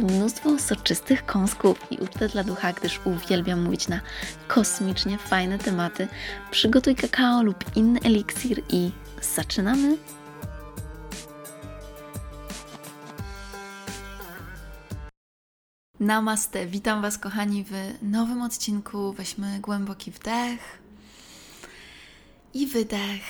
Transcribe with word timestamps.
mnóstwo 0.00 0.58
soczystych 0.58 1.26
kąsków 1.26 1.78
i 1.90 1.98
ucztę 1.98 2.28
dla 2.28 2.44
ducha, 2.44 2.72
gdyż 2.72 3.00
uwielbiam 3.04 3.62
mówić 3.62 3.88
na 3.88 4.00
kosmicznie 4.48 5.18
fajne 5.18 5.58
tematy. 5.58 6.08
Przygotuj 6.50 6.94
kakao 6.94 7.42
lub 7.42 7.76
inny 7.76 8.00
eliksir 8.00 8.62
i 8.70 8.90
zaczynamy! 9.36 9.96
Namaste, 16.00 16.66
witam 16.66 17.02
Was 17.02 17.18
kochani 17.18 17.64
w 17.64 17.72
nowym 18.02 18.42
odcinku. 18.42 19.12
Weźmy 19.12 19.60
głęboki 19.60 20.10
wdech 20.10 20.78
i 22.54 22.66
wydech. 22.66 23.22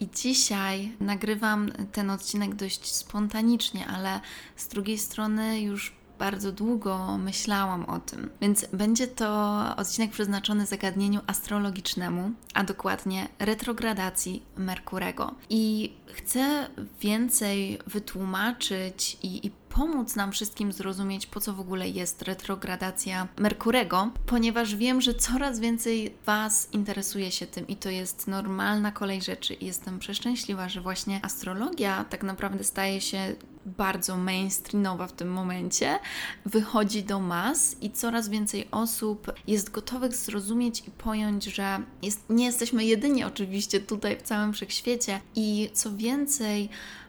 I 0.00 0.08
dzisiaj 0.14 0.92
nagrywam 1.00 1.72
ten 1.92 2.10
odcinek 2.10 2.54
dość 2.54 2.86
spontanicznie, 2.86 3.86
ale 3.86 4.20
z 4.56 4.68
drugiej 4.68 4.98
strony 4.98 5.60
już 5.60 5.97
bardzo 6.18 6.52
długo 6.52 7.18
myślałam 7.18 7.84
o 7.84 7.98
tym. 7.98 8.30
Więc 8.40 8.66
będzie 8.72 9.06
to 9.06 9.58
odcinek 9.76 10.10
przeznaczony 10.10 10.66
zagadnieniu 10.66 11.20
astrologicznemu, 11.26 12.30
a 12.54 12.64
dokładnie 12.64 13.28
retrogradacji 13.38 14.42
Merkurego. 14.56 15.34
I 15.50 15.92
chcę 16.06 16.68
więcej 17.00 17.78
wytłumaczyć 17.86 19.18
i, 19.22 19.46
i 19.46 19.50
pomóc 19.68 20.16
nam 20.16 20.32
wszystkim 20.32 20.72
zrozumieć, 20.72 21.26
po 21.26 21.40
co 21.40 21.52
w 21.52 21.60
ogóle 21.60 21.88
jest 21.88 22.22
retrogradacja 22.22 23.28
Merkurego, 23.38 24.10
ponieważ 24.26 24.76
wiem, 24.76 25.00
że 25.00 25.14
coraz 25.14 25.60
więcej 25.60 26.14
Was 26.26 26.68
interesuje 26.72 27.32
się 27.32 27.46
tym 27.46 27.68
i 27.68 27.76
to 27.76 27.90
jest 27.90 28.26
normalna 28.26 28.92
kolej 28.92 29.22
rzeczy. 29.22 29.54
I 29.54 29.66
jestem 29.66 29.98
przeszczęśliwa, 29.98 30.68
że 30.68 30.80
właśnie 30.80 31.20
astrologia 31.24 32.04
tak 32.04 32.22
naprawdę 32.22 32.64
staje 32.64 33.00
się 33.00 33.34
bardzo 33.76 34.16
mainstreamowa 34.16 35.06
w 35.06 35.12
tym 35.12 35.28
momencie, 35.28 35.98
wychodzi 36.46 37.02
do 37.02 37.20
mas 37.20 37.76
i 37.80 37.90
coraz 37.90 38.28
więcej 38.28 38.68
osób 38.70 39.32
jest 39.46 39.70
gotowych 39.70 40.16
zrozumieć 40.16 40.88
i 40.88 40.90
pojąć, 40.90 41.44
że 41.44 41.78
jest, 42.02 42.24
nie 42.30 42.44
jesteśmy 42.44 42.84
jedyni 42.84 43.24
oczywiście 43.24 43.80
tutaj 43.80 44.16
w 44.16 44.22
całym 44.22 44.52
wszechświecie 44.52 45.20
i 45.34 45.70
co 45.72 45.96
więcej, 45.96 46.68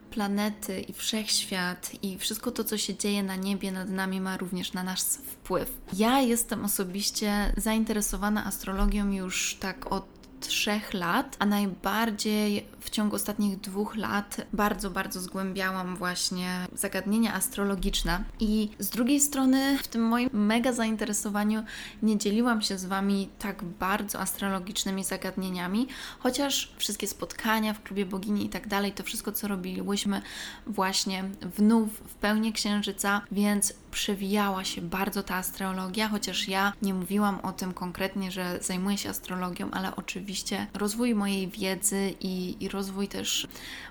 planety 0.09 0.81
i 0.81 0.93
wszechświat 0.93 1.91
i 2.03 2.17
wszystko 2.17 2.52
to, 2.52 2.63
co 2.63 2.77
się 2.77 2.95
dzieje 2.95 3.23
na 3.23 3.35
niebie 3.35 3.71
nad 3.71 3.89
nami, 3.89 4.21
ma 4.21 4.37
również 4.37 4.73
na 4.73 4.83
nas 4.83 5.17
wpływ. 5.17 5.81
Ja 5.93 6.21
jestem 6.21 6.65
osobiście 6.65 7.53
zainteresowana 7.57 8.45
astrologią 8.45 9.11
już 9.11 9.57
tak 9.59 9.91
od 9.91 10.19
trzech 10.40 10.94
lat, 10.94 11.36
a 11.40 11.45
najbardziej 11.45 12.66
w 12.80 12.90
ciągu 12.90 13.16
ostatnich 13.16 13.59
dwóch 13.59 13.95
lat 13.95 14.42
bardzo, 14.54 14.90
bardzo 14.90 15.22
zgłębiałam 15.22 15.95
właśnie 15.95 16.67
zagadnienia 16.73 17.33
astrologiczne. 17.33 18.23
I 18.39 18.70
z 18.80 18.89
drugiej 18.89 19.20
strony, 19.20 19.78
w 19.78 19.88
tym 19.88 20.02
moim 20.02 20.30
mega 20.33 20.73
zainteresowaniu 20.73 21.64
nie 22.04 22.17
dzieliłam 22.17 22.61
się 22.61 22.78
z 22.78 22.86
Wami 22.86 23.30
tak 23.39 23.64
bardzo 23.64 24.20
astrologicznymi 24.20 25.04
zagadnieniami, 25.04 25.88
chociaż 26.20 26.73
wszystkie 26.78 27.08
spotkania 27.08 27.73
w 27.73 27.83
klubie 27.83 28.05
bogini 28.05 28.45
i 28.45 28.49
tak 28.49 28.67
dalej, 28.67 28.92
to 28.92 29.04
wszystko, 29.04 29.32
co 29.32 29.48
robiłyśmy 29.48 30.22
właśnie 30.67 31.23
wnów 31.42 31.89
w 31.89 32.16
pełni 32.16 32.54
księżyca, 32.54 33.22
więc 33.32 33.73
przewijała 33.92 34.64
się 34.64 34.82
bardzo 34.82 35.23
ta 35.23 35.36
astrologia, 35.36 36.08
chociaż 36.08 36.48
ja 36.48 36.73
nie 36.82 36.94
mówiłam 36.94 37.39
o 37.39 37.52
tym 37.52 37.73
konkretnie, 37.73 38.32
że 38.32 38.60
zajmuję 38.61 38.98
się 38.98 39.10
astrologią, 39.10 39.72
ale 39.72 39.95
oczywiście 39.95 40.29
rozwój 40.73 41.16
mojej 41.16 41.48
wiedzy 41.48 42.14
i, 42.22 42.56
i 42.60 42.70
rozwój 42.70 43.08
też, 43.08 43.48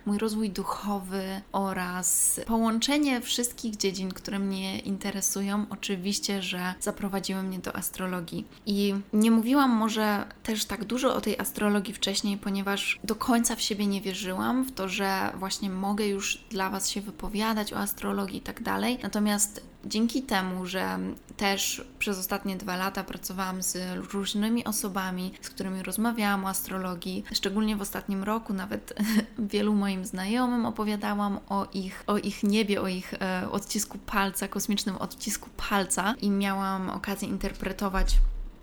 mój 0.07 0.19
rozwój 0.19 0.51
duchowy 0.51 1.41
oraz 1.53 2.41
połączenie 2.47 3.21
wszystkich 3.21 3.77
dziedzin, 3.77 4.13
które 4.13 4.39
mnie 4.39 4.79
interesują, 4.79 5.67
oczywiście, 5.71 6.43
że 6.43 6.75
zaprowadziły 6.81 7.43
mnie 7.43 7.59
do 7.59 7.77
astrologii. 7.77 8.45
I 8.67 8.95
nie 9.13 9.31
mówiłam 9.31 9.71
może 9.71 10.25
też 10.43 10.65
tak 10.65 10.85
dużo 10.85 11.15
o 11.15 11.21
tej 11.21 11.39
astrologii 11.39 11.95
wcześniej, 11.95 12.37
ponieważ 12.37 12.99
do 13.05 13.15
końca 13.15 13.57
w 13.57 13.61
siebie 13.61 13.87
nie 13.87 14.01
wierzyłam, 14.01 14.65
w 14.65 14.73
to, 14.73 14.89
że 14.89 15.33
właśnie 15.35 15.71
mogę 15.71 16.07
już 16.07 16.45
dla 16.51 16.71
Was 16.71 16.91
się 16.91 17.01
wypowiadać 17.01 17.73
o 17.73 17.79
astrologii 17.79 18.39
i 18.39 18.43
tak 18.43 18.63
dalej. 18.63 18.99
Natomiast 19.03 19.63
dzięki 19.85 20.23
temu, 20.23 20.67
że 20.67 20.99
też 21.37 21.85
przez 21.99 22.19
ostatnie 22.19 22.57
dwa 22.57 22.77
lata 22.77 23.05
pracowałam 23.05 23.63
z 23.63 23.79
różnymi 24.13 24.65
osobami, 24.65 25.33
z 25.41 25.51
którymi 25.51 25.83
rozmawiałam 25.83 26.45
o 26.45 26.49
astrologii, 26.49 27.25
szczególnie 27.33 27.77
w 27.77 27.83
ostatnim 27.83 28.25
roku, 28.25 28.53
nawet 28.53 28.95
wielu 29.39 29.75
moim 29.75 30.05
znajomym 30.05 30.67
opowiadałam 30.67 31.41
o 31.49 31.67
ich, 31.73 32.05
o 32.07 32.19
ich 32.19 32.43
niebie, 32.43 32.83
o 32.83 32.89
ich 32.89 33.15
e, 33.15 33.51
odcisku 33.51 33.99
palca, 33.99 34.49
kosmicznym 34.49 34.97
odcisku 34.97 35.51
palca 35.69 36.15
i 36.21 36.31
miałam 36.31 36.91
okazję 36.91 37.29
interpretować 37.29 38.17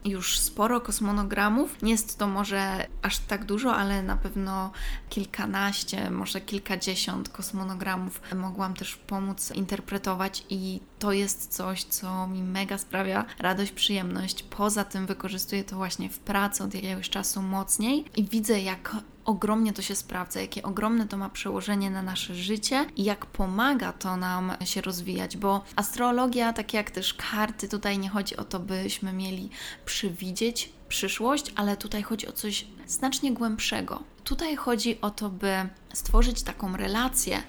już 0.05 0.39
sporo 0.39 0.81
kosmonogramów. 0.81 1.81
Nie 1.81 1.91
jest 1.91 2.17
to 2.17 2.27
może 2.27 2.87
aż 3.01 3.19
tak 3.19 3.45
dużo, 3.45 3.75
ale 3.75 4.03
na 4.03 4.17
pewno 4.17 4.71
kilkanaście, 5.09 6.09
może 6.09 6.41
kilkadziesiąt 6.41 7.29
kosmonogramów 7.29 8.21
mogłam 8.35 8.73
też 8.73 8.95
pomóc 8.95 9.51
interpretować 9.51 10.45
i 10.49 10.79
to 10.99 11.11
jest 11.11 11.55
coś, 11.55 11.83
co 11.83 12.27
mi 12.27 12.43
mega 12.43 12.77
sprawia 12.77 13.25
radość, 13.39 13.71
przyjemność. 13.71 14.43
Poza 14.43 14.83
tym 14.83 15.05
wykorzystuję 15.05 15.63
to 15.63 15.75
właśnie 15.75 16.09
w 16.09 16.19
pracy 16.19 16.63
od 16.63 16.73
jakiegoś 16.73 17.09
czasu 17.09 17.41
mocniej 17.41 18.05
i 18.15 18.23
widzę, 18.23 18.61
jak 18.61 18.95
ogromnie 19.25 19.73
to 19.73 19.81
się 19.81 19.95
sprawdza, 19.95 20.41
jakie 20.41 20.63
ogromne 20.63 21.07
to 21.07 21.17
ma 21.17 21.29
przełożenie 21.29 21.91
na 21.91 22.01
nasze 22.01 22.35
życie 22.35 22.85
i 22.95 23.03
jak 23.03 23.25
pomaga 23.25 23.93
to 23.93 24.17
nam 24.17 24.53
się 24.65 24.81
rozwijać, 24.81 25.37
bo 25.37 25.63
astrologia, 25.75 26.53
tak 26.53 26.73
jak 26.73 26.91
też 26.91 27.13
karty, 27.13 27.69
tutaj 27.69 27.99
nie 27.99 28.09
chodzi 28.09 28.37
o 28.37 28.43
to, 28.43 28.59
byśmy 28.59 29.13
mieli 29.13 29.49
przewidzieć 29.85 30.73
przyszłość, 30.87 31.53
ale 31.55 31.77
tutaj 31.77 32.03
chodzi 32.03 32.27
o 32.27 32.31
coś 32.31 32.67
znacznie 32.87 33.33
głębszego. 33.33 34.03
Tutaj 34.23 34.55
chodzi 34.55 35.01
o 35.01 35.09
to, 35.09 35.29
by 35.29 35.69
stworzyć 35.95 36.43
taką 36.43 36.77
relację 36.77 37.43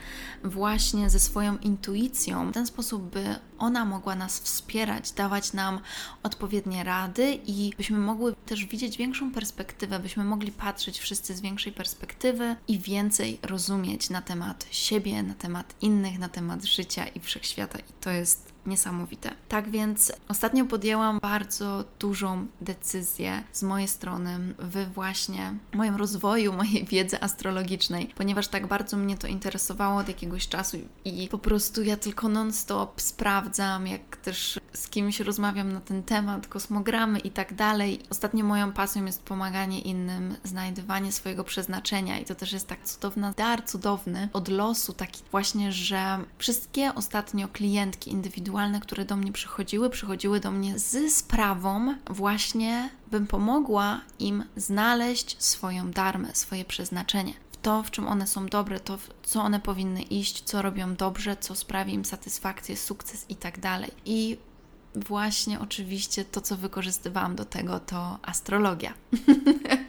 właśnie 0.45 1.11
ze 1.11 1.21
swoją 1.21 1.59
intuicją, 1.59 2.51
w 2.51 2.55
ten 2.55 2.67
sposób, 2.67 3.03
by 3.03 3.35
ona 3.59 3.85
mogła 3.85 4.15
nas 4.15 4.41
wspierać, 4.41 5.13
dawać 5.13 5.53
nam 5.53 5.81
odpowiednie 6.23 6.85
rady 6.85 7.39
i 7.47 7.73
byśmy 7.77 7.99
mogły 7.99 8.35
też 8.47 8.65
widzieć 8.65 8.97
większą 8.97 9.33
perspektywę, 9.33 9.99
byśmy 9.99 10.25
mogli 10.25 10.53
patrzeć 10.53 10.99
wszyscy 10.99 11.35
z 11.35 11.41
większej 11.41 11.73
perspektywy 11.73 12.57
i 12.69 12.79
więcej 12.79 13.39
rozumieć 13.43 14.11
na 14.11 14.23
temat 14.23 14.67
siebie, 14.71 15.23
na 15.23 15.35
temat 15.35 15.75
innych, 15.81 16.19
na 16.19 16.29
temat 16.29 16.65
życia 16.65 17.07
i 17.07 17.21
wszechświata. 17.21 17.79
I 17.79 17.93
to 18.01 18.11
jest 18.11 18.56
niesamowite. 18.67 19.31
Tak 19.49 19.71
więc 19.71 20.13
ostatnio 20.29 20.65
podjęłam 20.65 21.19
bardzo 21.23 21.85
dużą 21.99 22.47
decyzję 22.61 23.43
z 23.53 23.63
mojej 23.63 23.89
strony 23.89 24.55
w 24.59 24.93
właśnie 24.95 25.55
moim 25.75 25.97
rozwoju 25.97 26.53
mojej 26.53 26.85
wiedzy 26.85 27.21
astrologicznej, 27.21 28.13
ponieważ 28.17 28.49
tak 28.49 28.67
bardzo 28.67 28.97
mnie 28.97 29.19
to 29.19 29.27
interesowało 29.27 30.01
od 30.01 30.09
jakiegoś 30.09 30.49
czasu 30.49 30.77
i 31.05 31.29
po 31.29 31.39
prostu 31.39 31.83
ja 31.83 31.97
tylko 31.97 32.29
non-stop 32.29 33.01
sprawdzam, 33.01 33.87
jak 33.87 34.17
też 34.17 34.61
z 34.73 34.89
kimś 34.89 35.21
rozmawiam 35.21 35.73
na 35.73 35.81
ten 35.81 36.03
temat, 36.03 36.47
kosmogramy 36.47 37.19
i 37.19 37.31
tak 37.31 37.55
dalej. 37.55 38.01
Ostatnio 38.11 38.45
moją 38.45 38.73
pasją 38.73 39.05
jest 39.05 39.23
pomaganie 39.23 39.81
innym, 39.81 40.37
znajdywanie 40.45 41.13
swojego 41.13 41.45
przeznaczenia 41.45 42.19
i 42.19 42.25
to 42.25 42.35
też 42.35 42.53
jest 42.53 42.67
tak 42.67 42.85
cudowny 42.85 43.33
dar, 43.37 43.65
cudowny 43.65 44.29
od 44.33 44.49
losu, 44.49 44.93
taki 44.93 45.23
właśnie, 45.31 45.73
że 45.73 46.19
wszystkie 46.39 46.95
ostatnio 46.95 47.49
klientki 47.49 48.11
indywidualne 48.11 48.56
indywidualne, 48.57 48.81
które 48.81 49.05
do 49.05 49.17
mnie 49.17 49.33
przychodziły, 49.33 49.91
przychodziły 49.91 50.41
do 50.41 50.51
mnie 50.51 50.79
z 50.79 51.15
sprawą 51.15 51.95
właśnie, 52.11 52.91
bym 53.11 53.27
pomogła 53.27 54.01
im 54.19 54.45
znaleźć 54.57 55.37
swoją 55.43 55.91
darmę, 55.91 56.35
swoje 56.35 56.65
przeznaczenie. 56.65 57.35
To, 57.63 57.83
w 57.83 57.91
czym 57.91 58.09
one 58.09 58.27
są 58.27 58.47
dobre, 58.47 58.81
to, 58.81 58.99
w 58.99 59.11
co 59.23 59.43
one 59.43 59.61
powinny 59.61 60.03
iść, 60.03 60.43
co 60.43 60.63
robią 60.63 60.95
dobrze, 60.95 61.37
co 61.37 61.55
sprawi 61.55 61.95
im 61.95 62.05
satysfakcję, 62.05 62.77
sukces 62.77 63.27
i 63.29 63.37
tak 63.37 63.61
dalej. 63.61 63.91
I 64.05 64.39
właśnie 64.95 65.61
oczywiście 65.61 66.25
to, 66.25 66.41
co 66.41 66.57
wykorzystywałam 66.57 67.37
do 67.37 67.45
tego, 67.45 67.81
to 67.81 68.19
astrologia. 68.23 68.95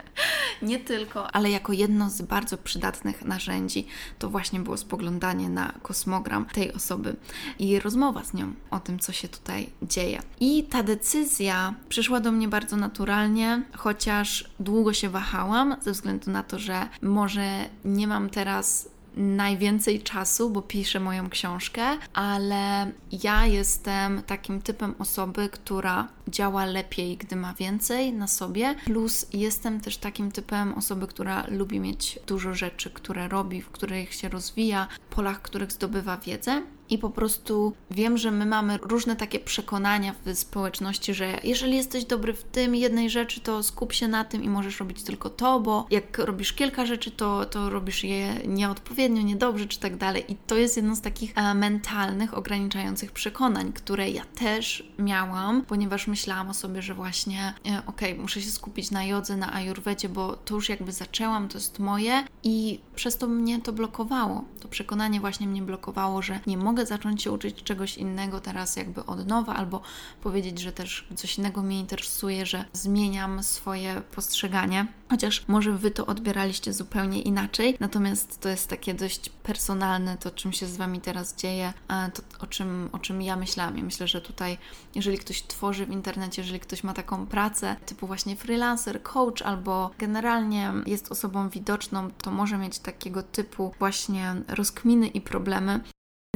nie 0.61 0.79
tylko, 0.79 1.35
ale 1.35 1.51
jako 1.51 1.73
jedno 1.73 2.09
z 2.09 2.21
bardzo 2.21 2.57
przydatnych 2.57 3.25
narzędzi 3.25 3.87
to 4.19 4.29
właśnie 4.29 4.59
było 4.59 4.77
spoglądanie 4.77 5.49
na 5.49 5.73
kosmogram 5.81 6.45
tej 6.45 6.73
osoby 6.73 7.15
i 7.59 7.79
rozmowa 7.79 8.23
z 8.23 8.33
nią 8.33 8.53
o 8.71 8.79
tym, 8.79 8.99
co 8.99 9.11
się 9.11 9.27
tutaj 9.27 9.69
dzieje. 9.81 10.21
I 10.39 10.63
ta 10.63 10.83
decyzja 10.83 11.73
przyszła 11.89 12.19
do 12.19 12.31
mnie 12.31 12.47
bardzo 12.47 12.77
naturalnie, 12.77 13.61
chociaż 13.77 14.49
długo 14.59 14.93
się 14.93 15.09
wahałam, 15.09 15.75
ze 15.81 15.91
względu 15.91 16.31
na 16.31 16.43
to, 16.43 16.59
że 16.59 16.87
może 17.01 17.69
nie 17.85 18.07
mam 18.07 18.29
teraz 18.29 18.89
najwięcej 19.17 20.01
czasu, 20.01 20.49
bo 20.49 20.61
piszę 20.61 20.99
moją 20.99 21.29
książkę, 21.29 21.83
ale 22.13 22.91
ja 23.23 23.45
jestem 23.45 24.21
takim 24.23 24.61
typem 24.61 24.95
osoby, 24.99 25.49
która 25.49 26.07
działa 26.27 26.65
lepiej, 26.65 27.17
gdy 27.17 27.35
ma 27.35 27.53
więcej 27.53 28.13
na 28.13 28.27
sobie. 28.27 28.75
Plus 28.85 29.25
jestem 29.33 29.81
też 29.81 29.97
takim 29.97 30.31
typem 30.31 30.73
osoby, 30.73 31.07
która 31.07 31.45
lubi 31.47 31.79
mieć 31.79 32.19
dużo 32.27 32.53
rzeczy, 32.53 32.89
które 32.89 33.27
robi, 33.27 33.61
w 33.61 33.69
których 33.69 34.13
się 34.13 34.29
rozwija, 34.29 34.87
polach, 35.09 35.39
w 35.39 35.41
których 35.41 35.71
zdobywa 35.71 36.17
wiedzę. 36.17 36.61
I 36.89 36.97
po 36.97 37.09
prostu 37.09 37.73
wiem, 37.91 38.17
że 38.17 38.31
my 38.31 38.45
mamy 38.45 38.77
różne 38.77 39.15
takie 39.15 39.39
przekonania 39.39 40.15
w 40.25 40.37
społeczności, 40.37 41.13
że 41.13 41.39
jeżeli 41.43 41.75
jesteś 41.75 42.05
dobry 42.05 42.33
w 42.33 42.43
tym 42.43 42.75
jednej 42.75 43.09
rzeczy, 43.09 43.41
to 43.41 43.63
skup 43.63 43.93
się 43.93 44.07
na 44.07 44.23
tym 44.23 44.43
i 44.43 44.49
możesz 44.49 44.79
robić 44.79 45.03
tylko 45.03 45.29
to, 45.29 45.59
bo 45.59 45.87
jak 45.89 46.17
robisz 46.17 46.53
kilka 46.53 46.85
rzeczy, 46.85 47.11
to, 47.11 47.45
to 47.45 47.69
robisz 47.69 48.03
je 48.03 48.33
nieodpowiednio, 48.47 49.21
niedobrze 49.21 49.65
czy 49.65 49.79
tak 49.79 49.97
dalej. 49.97 50.31
I 50.31 50.35
to 50.35 50.55
jest 50.55 50.77
jedno 50.77 50.95
z 50.95 51.01
takich 51.01 51.37
e, 51.37 51.53
mentalnych, 51.53 52.37
ograniczających 52.37 53.11
przekonań, 53.11 53.73
które 53.73 54.09
ja 54.09 54.23
też 54.25 54.91
miałam, 54.99 55.61
ponieważ 55.61 56.07
myślałam 56.17 56.49
o 56.49 56.53
sobie, 56.53 56.81
że 56.81 56.93
właśnie 56.93 57.53
e, 57.65 57.81
okej, 57.85 58.11
okay, 58.11 58.21
muszę 58.21 58.41
się 58.41 58.51
skupić 58.51 58.91
na 58.91 59.03
jodze, 59.03 59.37
na 59.37 59.53
ajurwecie, 59.53 60.09
bo 60.09 60.35
to 60.35 60.55
już 60.55 60.69
jakby 60.69 60.91
zaczęłam, 60.91 61.47
to 61.47 61.57
jest 61.57 61.79
moje 61.79 62.23
i 62.43 62.79
przez 62.95 63.17
to 63.17 63.27
mnie 63.27 63.61
to 63.61 63.73
blokowało. 63.73 64.43
To 64.59 64.67
przekonanie 64.67 65.19
właśnie 65.19 65.47
mnie 65.47 65.61
blokowało, 65.61 66.21
że 66.21 66.39
nie 66.47 66.57
mogę 66.57 66.85
zacząć 66.85 67.23
się 67.23 67.31
uczyć 67.31 67.63
czegoś 67.63 67.97
innego 67.97 68.39
teraz 68.41 68.75
jakby 68.75 69.05
od 69.05 69.27
nowa, 69.27 69.55
albo 69.55 69.81
powiedzieć, 70.21 70.59
że 70.59 70.71
też 70.71 71.07
coś 71.15 71.37
innego 71.37 71.61
mnie 71.61 71.79
interesuje, 71.79 72.45
że 72.45 72.65
zmieniam 72.73 73.43
swoje 73.43 74.01
postrzeganie. 74.15 74.87
Chociaż 75.09 75.47
może 75.47 75.71
Wy 75.71 75.91
to 75.91 76.05
odbieraliście 76.05 76.73
zupełnie 76.73 77.21
inaczej, 77.21 77.77
natomiast 77.79 78.39
to 78.39 78.49
jest 78.49 78.69
takie 78.69 78.93
dość 78.93 79.29
personalne, 79.29 80.17
to 80.17 80.31
czym 80.31 80.53
się 80.53 80.65
z 80.65 80.77
Wami 80.77 81.01
teraz 81.01 81.35
dzieje, 81.35 81.73
to 82.13 82.21
o 82.39 82.47
czym, 82.47 82.89
o 82.91 82.99
czym 82.99 83.21
ja 83.21 83.35
myślałam. 83.35 83.77
Ja 83.77 83.83
myślę, 83.83 84.07
że 84.07 84.21
tutaj, 84.21 84.57
jeżeli 84.95 85.17
ktoś 85.17 85.41
tworzy 85.41 85.85
w 85.85 85.91
internecie, 85.91 86.41
jeżeli 86.41 86.59
ktoś 86.59 86.83
ma 86.83 86.93
taką 86.93 87.27
pracę, 87.27 87.75
typu 87.85 88.07
właśnie 88.07 88.35
freelancer, 88.35 89.03
coach, 89.03 89.41
albo 89.41 89.91
generalnie 89.99 90.73
jest 90.85 91.11
osobą 91.11 91.49
widoczną, 91.49 92.11
to 92.11 92.31
może 92.31 92.57
mieć 92.57 92.79
takiego 92.79 93.23
typu 93.23 93.73
właśnie 93.79 94.35
rozkminy 94.47 95.07
i 95.07 95.21
problemy. 95.21 95.79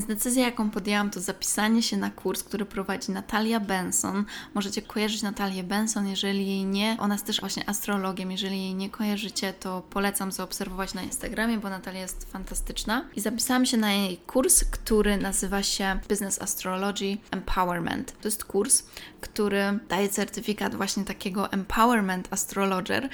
Więc 0.02 0.10
decyzja, 0.10 0.46
jaką 0.46 0.70
podjęłam, 0.70 1.10
to 1.10 1.22
zapisanie 1.22 1.84
się 1.84 1.98
na 1.98 2.10
kurs, 2.10 2.44
który 2.44 2.66
prowadzi 2.66 3.12
Natalia 3.12 3.60
Benson. 3.60 4.26
Możecie 4.54 4.82
kojarzyć 4.82 5.22
Natalię 5.22 5.64
Benson, 5.64 6.08
jeżeli 6.08 6.48
jej 6.48 6.66
nie, 6.66 6.98
ona 7.00 7.16
jest 7.16 7.26
też 7.26 7.40
właśnie 7.40 7.70
astrologiem, 7.70 8.32
jeżeli 8.32 8.64
jej 8.64 8.76
nie 8.76 8.90
kojarzycie, 8.90 9.54
to 9.54 9.82
polecam 9.82 10.32
zaobserwować 10.32 10.94
na 10.94 11.02
Instagramie, 11.02 11.58
bo 11.58 11.70
Natalia 11.70 12.00
jest 12.00 12.32
fantastyczna. 12.32 13.06
I 13.16 13.22
zapisałam 13.22 13.66
się 13.66 13.78
na 13.78 13.94
jej 13.94 14.18
kurs, 14.18 14.64
który 14.64 15.18
nazywa 15.18 15.64
się 15.64 16.00
Business 16.10 16.42
Astrology 16.42 17.18
Empowerment. 17.32 18.22
To 18.22 18.28
jest 18.28 18.46
kurs, 18.46 18.84
który 19.22 19.80
daje 19.90 20.10
certyfikat 20.10 20.76
właśnie 20.76 21.04
takiego 21.04 21.52
Empowerment 21.52 22.28
Astrologer, 22.32 23.10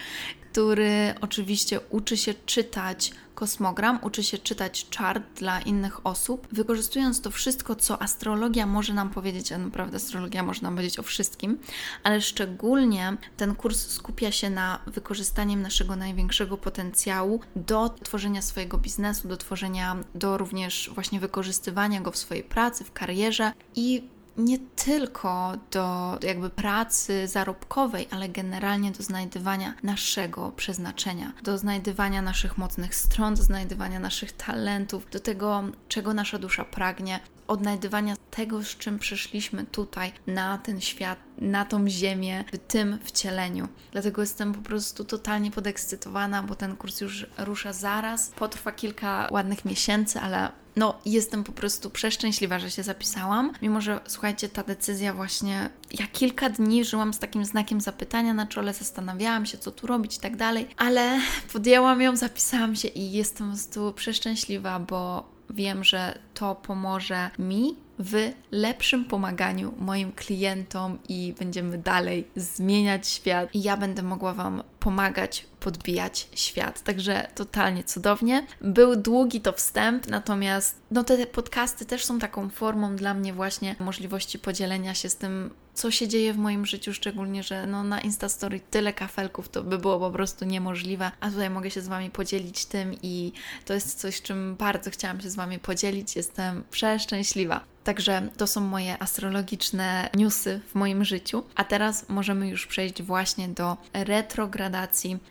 który 0.51 1.13
oczywiście 1.21 1.79
uczy 1.89 2.17
się 2.17 2.33
czytać 2.45 3.11
kosmogram, 3.37 3.99
uczy 4.01 4.23
się 4.23 4.37
czytać 4.37 4.89
czart 4.89 5.23
dla 5.35 5.61
innych 5.61 6.07
osób, 6.07 6.47
wykorzystując 6.51 7.21
to 7.21 7.31
wszystko, 7.31 7.75
co 7.75 8.01
astrologia 8.01 8.65
może 8.65 8.93
nam 8.93 9.09
powiedzieć, 9.09 9.51
a 9.51 9.57
naprawdę 9.57 9.97
astrologia 9.97 10.43
może 10.43 10.61
nam 10.61 10.75
powiedzieć 10.75 10.99
o 10.99 11.03
wszystkim, 11.03 11.59
ale 12.03 12.21
szczególnie 12.21 13.17
ten 13.37 13.55
kurs 13.55 13.87
skupia 13.87 14.31
się 14.31 14.49
na 14.49 14.79
wykorzystaniu 14.87 15.57
naszego 15.57 15.95
największego 15.95 16.57
potencjału 16.57 17.39
do 17.55 17.89
tworzenia 17.89 18.41
swojego 18.41 18.77
biznesu, 18.77 19.27
do 19.27 19.37
tworzenia, 19.37 19.95
do 20.15 20.37
również 20.37 20.91
właśnie 20.93 21.19
wykorzystywania 21.19 22.01
go 22.01 22.11
w 22.11 22.17
swojej 22.17 22.43
pracy, 22.43 22.83
w 22.83 22.93
karierze 22.93 23.53
i 23.75 24.16
nie 24.37 24.59
tylko 24.59 25.53
do 25.71 26.17
jakby 26.23 26.49
pracy 26.49 27.27
zarobkowej, 27.27 28.07
ale 28.11 28.29
generalnie 28.29 28.91
do 28.91 29.03
znajdywania 29.03 29.73
naszego 29.83 30.51
przeznaczenia, 30.51 31.33
do 31.43 31.57
znajdywania 31.57 32.21
naszych 32.21 32.57
mocnych 32.57 32.95
stron, 32.95 33.35
do 33.35 33.43
znajdywania 33.43 33.99
naszych 33.99 34.31
talentów, 34.31 35.09
do 35.09 35.19
tego, 35.19 35.63
czego 35.87 36.13
nasza 36.13 36.39
dusza 36.39 36.65
pragnie, 36.65 37.19
odnajdywania 37.47 38.15
tego, 38.31 38.63
z 38.63 38.67
czym 38.67 38.99
przyszliśmy 38.99 39.65
tutaj 39.65 40.11
na 40.27 40.57
ten 40.57 40.81
świat, 40.81 41.19
na 41.37 41.65
tą 41.65 41.89
ziemię, 41.89 42.43
w 42.53 42.57
tym 42.57 42.99
wcieleniu. 43.03 43.67
Dlatego 43.91 44.21
jestem 44.21 44.53
po 44.53 44.61
prostu 44.61 45.05
totalnie 45.05 45.51
podekscytowana, 45.51 46.43
bo 46.43 46.55
ten 46.55 46.75
kurs 46.75 47.01
już 47.01 47.25
rusza 47.37 47.73
zaraz. 47.73 48.29
Potrwa 48.29 48.71
kilka 48.71 49.27
ładnych 49.31 49.65
miesięcy, 49.65 50.19
ale 50.19 50.51
no, 50.75 50.99
jestem 51.05 51.43
po 51.43 51.51
prostu 51.51 51.89
przeszczęśliwa, 51.89 52.59
że 52.59 52.71
się 52.71 52.83
zapisałam. 52.83 53.51
Mimo, 53.61 53.81
że 53.81 53.99
słuchajcie, 54.07 54.49
ta 54.49 54.63
decyzja 54.63 55.13
właśnie. 55.13 55.69
Ja 55.99 56.07
kilka 56.07 56.49
dni 56.49 56.85
żyłam 56.85 57.13
z 57.13 57.19
takim 57.19 57.45
znakiem 57.45 57.81
zapytania 57.81 58.33
na 58.33 58.47
czole, 58.47 58.73
zastanawiałam 58.73 59.45
się, 59.45 59.57
co 59.57 59.71
tu 59.71 59.87
robić 59.87 60.17
i 60.17 60.19
tak 60.19 60.35
dalej, 60.35 60.67
ale 60.77 61.19
podjęłam 61.53 62.01
ją, 62.01 62.15
zapisałam 62.15 62.75
się 62.75 62.87
i 62.87 63.11
jestem 63.11 63.47
po 63.47 63.53
prostu 63.53 63.93
przeszczęśliwa, 63.93 64.79
bo 64.79 65.29
wiem, 65.49 65.83
że 65.83 66.19
to 66.33 66.55
pomoże 66.55 67.29
mi 67.39 67.75
w 67.99 68.31
lepszym 68.51 69.05
pomaganiu 69.05 69.73
moim 69.77 70.11
klientom 70.11 70.99
i 71.09 71.33
będziemy 71.39 71.77
dalej 71.77 72.27
zmieniać 72.35 73.07
świat. 73.07 73.55
I 73.55 73.63
ja 73.63 73.77
będę 73.77 74.03
mogła 74.03 74.33
Wam 74.33 74.63
pomagać 74.79 75.45
podbijać 75.59 76.27
świat. 76.35 76.83
Także 76.83 77.27
totalnie 77.35 77.83
cudownie. 77.83 78.45
Był 78.61 78.95
długi 78.95 79.41
to 79.41 79.53
wstęp, 79.53 80.07
natomiast 80.07 80.79
no 80.91 81.03
te 81.03 81.27
podcasty 81.27 81.85
też 81.85 82.05
są 82.05 82.19
taką 82.19 82.49
formą 82.49 82.95
dla 82.95 83.13
mnie 83.13 83.33
właśnie 83.33 83.75
możliwości 83.79 84.39
podzielenia 84.39 84.93
się 84.93 85.09
z 85.09 85.15
tym, 85.15 85.49
co 85.73 85.91
się 85.91 86.07
dzieje 86.07 86.33
w 86.33 86.37
moim 86.37 86.65
życiu, 86.65 86.93
szczególnie, 86.93 87.43
że 87.43 87.67
no 87.67 87.83
na 87.83 88.01
Instastory 88.01 88.59
tyle 88.59 88.93
kafelków 88.93 89.49
to 89.49 89.63
by 89.63 89.77
było 89.77 89.99
po 89.99 90.11
prostu 90.11 90.45
niemożliwe, 90.45 91.11
a 91.19 91.29
tutaj 91.29 91.49
mogę 91.49 91.71
się 91.71 91.81
z 91.81 91.87
Wami 91.87 92.09
podzielić 92.09 92.65
tym 92.65 92.95
i 93.03 93.31
to 93.65 93.73
jest 93.73 93.99
coś, 93.99 94.21
czym 94.21 94.55
bardzo 94.55 94.91
chciałam 94.91 95.21
się 95.21 95.29
z 95.29 95.35
Wami 95.35 95.59
podzielić. 95.59 96.15
Jestem 96.15 96.63
przeszczęśliwa. 96.71 97.61
Także 97.83 98.29
to 98.37 98.47
są 98.47 98.61
moje 98.61 99.01
astrologiczne 99.01 100.09
newsy 100.15 100.61
w 100.67 100.75
moim 100.75 101.05
życiu. 101.05 101.43
A 101.55 101.63
teraz 101.63 102.09
możemy 102.09 102.49
już 102.49 102.67
przejść 102.67 103.03
właśnie 103.03 103.47
do 103.47 103.77
retrogradacji 103.93 104.76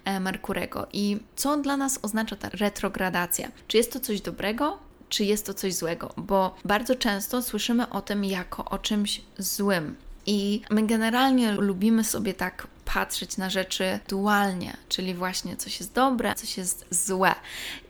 e, 0.04 0.20
Merkurego. 0.20 0.86
I 0.92 1.18
co 1.36 1.56
dla 1.56 1.76
nas 1.76 1.98
oznacza 2.02 2.36
ta 2.36 2.48
retrogradacja? 2.48 3.50
Czy 3.68 3.76
jest 3.76 3.92
to 3.92 4.00
coś 4.00 4.20
dobrego? 4.20 4.78
Czy 5.08 5.24
jest 5.24 5.46
to 5.46 5.54
coś 5.54 5.74
złego? 5.74 6.12
Bo 6.16 6.56
bardzo 6.64 6.94
często 6.94 7.42
słyszymy 7.42 7.90
o 7.90 8.00
tym 8.02 8.24
jako 8.24 8.64
o 8.64 8.78
czymś 8.78 9.20
złym. 9.38 9.96
I 10.26 10.62
my 10.70 10.86
generalnie 10.86 11.52
lubimy 11.52 12.04
sobie 12.04 12.34
tak 12.34 12.66
patrzeć 12.84 13.36
na 13.36 13.50
rzeczy 13.50 14.00
dualnie, 14.08 14.76
czyli 14.88 15.14
właśnie 15.14 15.56
coś 15.56 15.80
jest 15.80 15.92
dobre, 15.92 16.34
coś 16.34 16.58
jest 16.58 16.86
złe. 16.90 17.34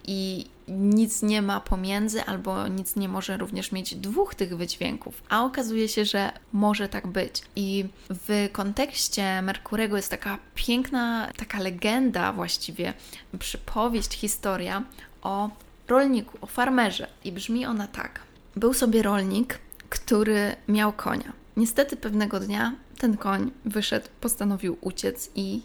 I 0.04 0.46
nic 0.68 1.22
nie 1.22 1.42
ma 1.42 1.60
pomiędzy, 1.60 2.24
albo 2.24 2.68
nic 2.68 2.96
nie 2.96 3.08
może 3.08 3.36
również 3.36 3.72
mieć 3.72 3.94
dwóch 3.94 4.34
tych 4.34 4.56
wydźwięków. 4.56 5.22
A 5.28 5.44
okazuje 5.44 5.88
się, 5.88 6.04
że 6.04 6.32
może 6.52 6.88
tak 6.88 7.06
być. 7.06 7.42
I 7.56 7.84
w 8.10 8.48
kontekście 8.52 9.42
Merkurego 9.42 9.96
jest 9.96 10.10
taka 10.10 10.38
piękna, 10.54 11.28
taka 11.36 11.58
legenda 11.58 12.32
właściwie, 12.32 12.94
przypowieść, 13.38 14.12
historia 14.12 14.82
o 15.22 15.50
rolniku, 15.88 16.38
o 16.40 16.46
farmerze. 16.46 17.06
I 17.24 17.32
brzmi 17.32 17.66
ona 17.66 17.86
tak. 17.86 18.20
Był 18.56 18.74
sobie 18.74 19.02
rolnik, 19.02 19.58
który 19.88 20.56
miał 20.68 20.92
konia. 20.92 21.32
Niestety 21.56 21.96
pewnego 21.96 22.40
dnia 22.40 22.72
ten 22.98 23.16
koń 23.16 23.50
wyszedł, 23.64 24.08
postanowił 24.20 24.76
uciec 24.80 25.30
i 25.34 25.62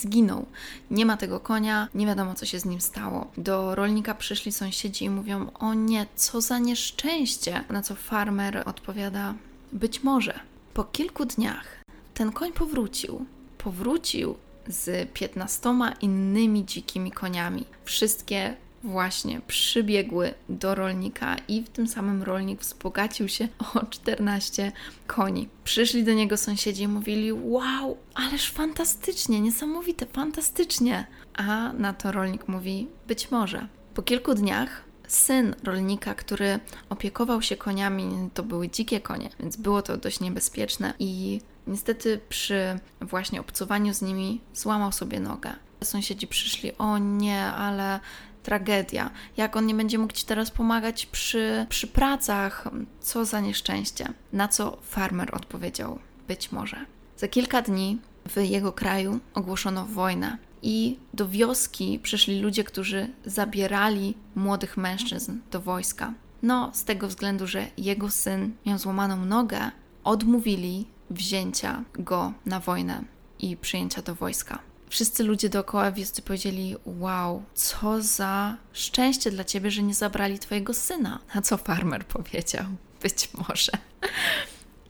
zginął. 0.00 0.46
Nie 0.90 1.06
ma 1.06 1.16
tego 1.16 1.40
konia, 1.40 1.88
nie 1.94 2.06
wiadomo 2.06 2.34
co 2.34 2.46
się 2.46 2.60
z 2.60 2.64
nim 2.64 2.80
stało. 2.80 3.30
Do 3.36 3.74
rolnika 3.74 4.14
przyszli 4.14 4.52
sąsiedzi 4.52 5.04
i 5.04 5.10
mówią: 5.10 5.50
O 5.54 5.74
nie, 5.74 6.06
co 6.16 6.40
za 6.40 6.58
nieszczęście! 6.58 7.64
Na 7.70 7.82
co 7.82 7.94
farmer 7.94 8.62
odpowiada: 8.66 9.34
Być 9.72 10.02
może. 10.02 10.40
Po 10.74 10.84
kilku 10.84 11.24
dniach 11.24 11.82
ten 12.14 12.32
koń 12.32 12.52
powrócił. 12.52 13.26
Powrócił 13.58 14.34
z 14.66 15.12
piętnastoma 15.12 15.92
innymi 15.92 16.64
dzikimi 16.64 17.12
koniami. 17.12 17.64
Wszystkie 17.84 18.56
właśnie 18.84 19.40
przybiegły 19.46 20.34
do 20.48 20.74
rolnika 20.74 21.36
i 21.48 21.62
w 21.62 21.68
tym 21.68 21.88
samym 21.88 22.22
rolnik 22.22 22.60
wzbogacił 22.60 23.28
się 23.28 23.48
o 23.74 23.86
14 23.86 24.72
koni. 25.06 25.48
Przyszli 25.64 26.04
do 26.04 26.12
niego 26.12 26.36
sąsiedzi 26.36 26.82
i 26.82 26.88
mówili: 26.88 27.32
Wow, 27.32 27.96
ależ 28.14 28.50
fantastycznie, 28.50 29.40
niesamowite, 29.40 30.06
fantastycznie. 30.06 31.06
A 31.34 31.72
na 31.72 31.92
to 31.92 32.12
rolnik 32.12 32.48
mówi: 32.48 32.88
Być 33.08 33.30
może. 33.30 33.66
Po 33.94 34.02
kilku 34.02 34.34
dniach 34.34 34.84
syn 35.08 35.54
rolnika, 35.64 36.14
który 36.14 36.60
opiekował 36.90 37.42
się 37.42 37.56
koniami, 37.56 38.30
to 38.34 38.42
były 38.42 38.68
dzikie 38.68 39.00
konie, 39.00 39.30
więc 39.40 39.56
było 39.56 39.82
to 39.82 39.96
dość 39.96 40.20
niebezpieczne 40.20 40.94
i 40.98 41.40
niestety 41.66 42.20
przy 42.28 42.78
właśnie 43.00 43.40
obcowaniu 43.40 43.94
z 43.94 44.02
nimi 44.02 44.40
złamał 44.54 44.92
sobie 44.92 45.20
nogę. 45.20 45.52
Sąsiedzi 45.84 46.26
przyszli, 46.26 46.78
o 46.78 46.98
nie, 46.98 47.44
ale 47.44 48.00
tragedia. 48.42 49.10
Jak 49.36 49.56
on 49.56 49.66
nie 49.66 49.74
będzie 49.74 49.98
mógł 49.98 50.12
ci 50.12 50.26
teraz 50.26 50.50
pomagać 50.50 51.06
przy, 51.06 51.66
przy 51.68 51.86
pracach? 51.86 52.68
Co 53.00 53.24
za 53.24 53.40
nieszczęście. 53.40 54.08
Na 54.32 54.48
co 54.48 54.78
farmer 54.82 55.34
odpowiedział: 55.34 55.98
Być 56.28 56.52
może. 56.52 56.76
Za 57.16 57.28
kilka 57.28 57.62
dni 57.62 57.98
w 58.28 58.36
jego 58.36 58.72
kraju 58.72 59.20
ogłoszono 59.34 59.86
wojnę 59.86 60.38
i 60.62 60.98
do 61.14 61.28
wioski 61.28 62.00
przyszli 62.02 62.40
ludzie, 62.40 62.64
którzy 62.64 63.08
zabierali 63.24 64.14
młodych 64.34 64.76
mężczyzn 64.76 65.38
do 65.50 65.60
wojska. 65.60 66.14
No, 66.42 66.70
z 66.74 66.84
tego 66.84 67.08
względu, 67.08 67.46
że 67.46 67.66
jego 67.76 68.10
syn 68.10 68.52
miał 68.66 68.78
złamaną 68.78 69.24
nogę, 69.24 69.70
odmówili 70.04 70.86
wzięcia 71.10 71.84
go 71.94 72.32
na 72.46 72.60
wojnę 72.60 73.02
i 73.38 73.56
przyjęcia 73.56 74.02
do 74.02 74.14
wojska. 74.14 74.58
Wszyscy 74.92 75.24
ludzie 75.24 75.48
dookoła 75.48 75.92
wioscy 75.92 76.22
powiedzieli: 76.22 76.76
Wow, 76.86 77.42
co 77.54 78.02
za 78.02 78.56
szczęście 78.72 79.30
dla 79.30 79.44
ciebie, 79.44 79.70
że 79.70 79.82
nie 79.82 79.94
zabrali 79.94 80.38
twojego 80.38 80.74
syna. 80.74 81.18
Na 81.34 81.42
co 81.42 81.56
farmer 81.56 82.06
powiedział: 82.06 82.64
Być 83.02 83.28
może. 83.48 83.72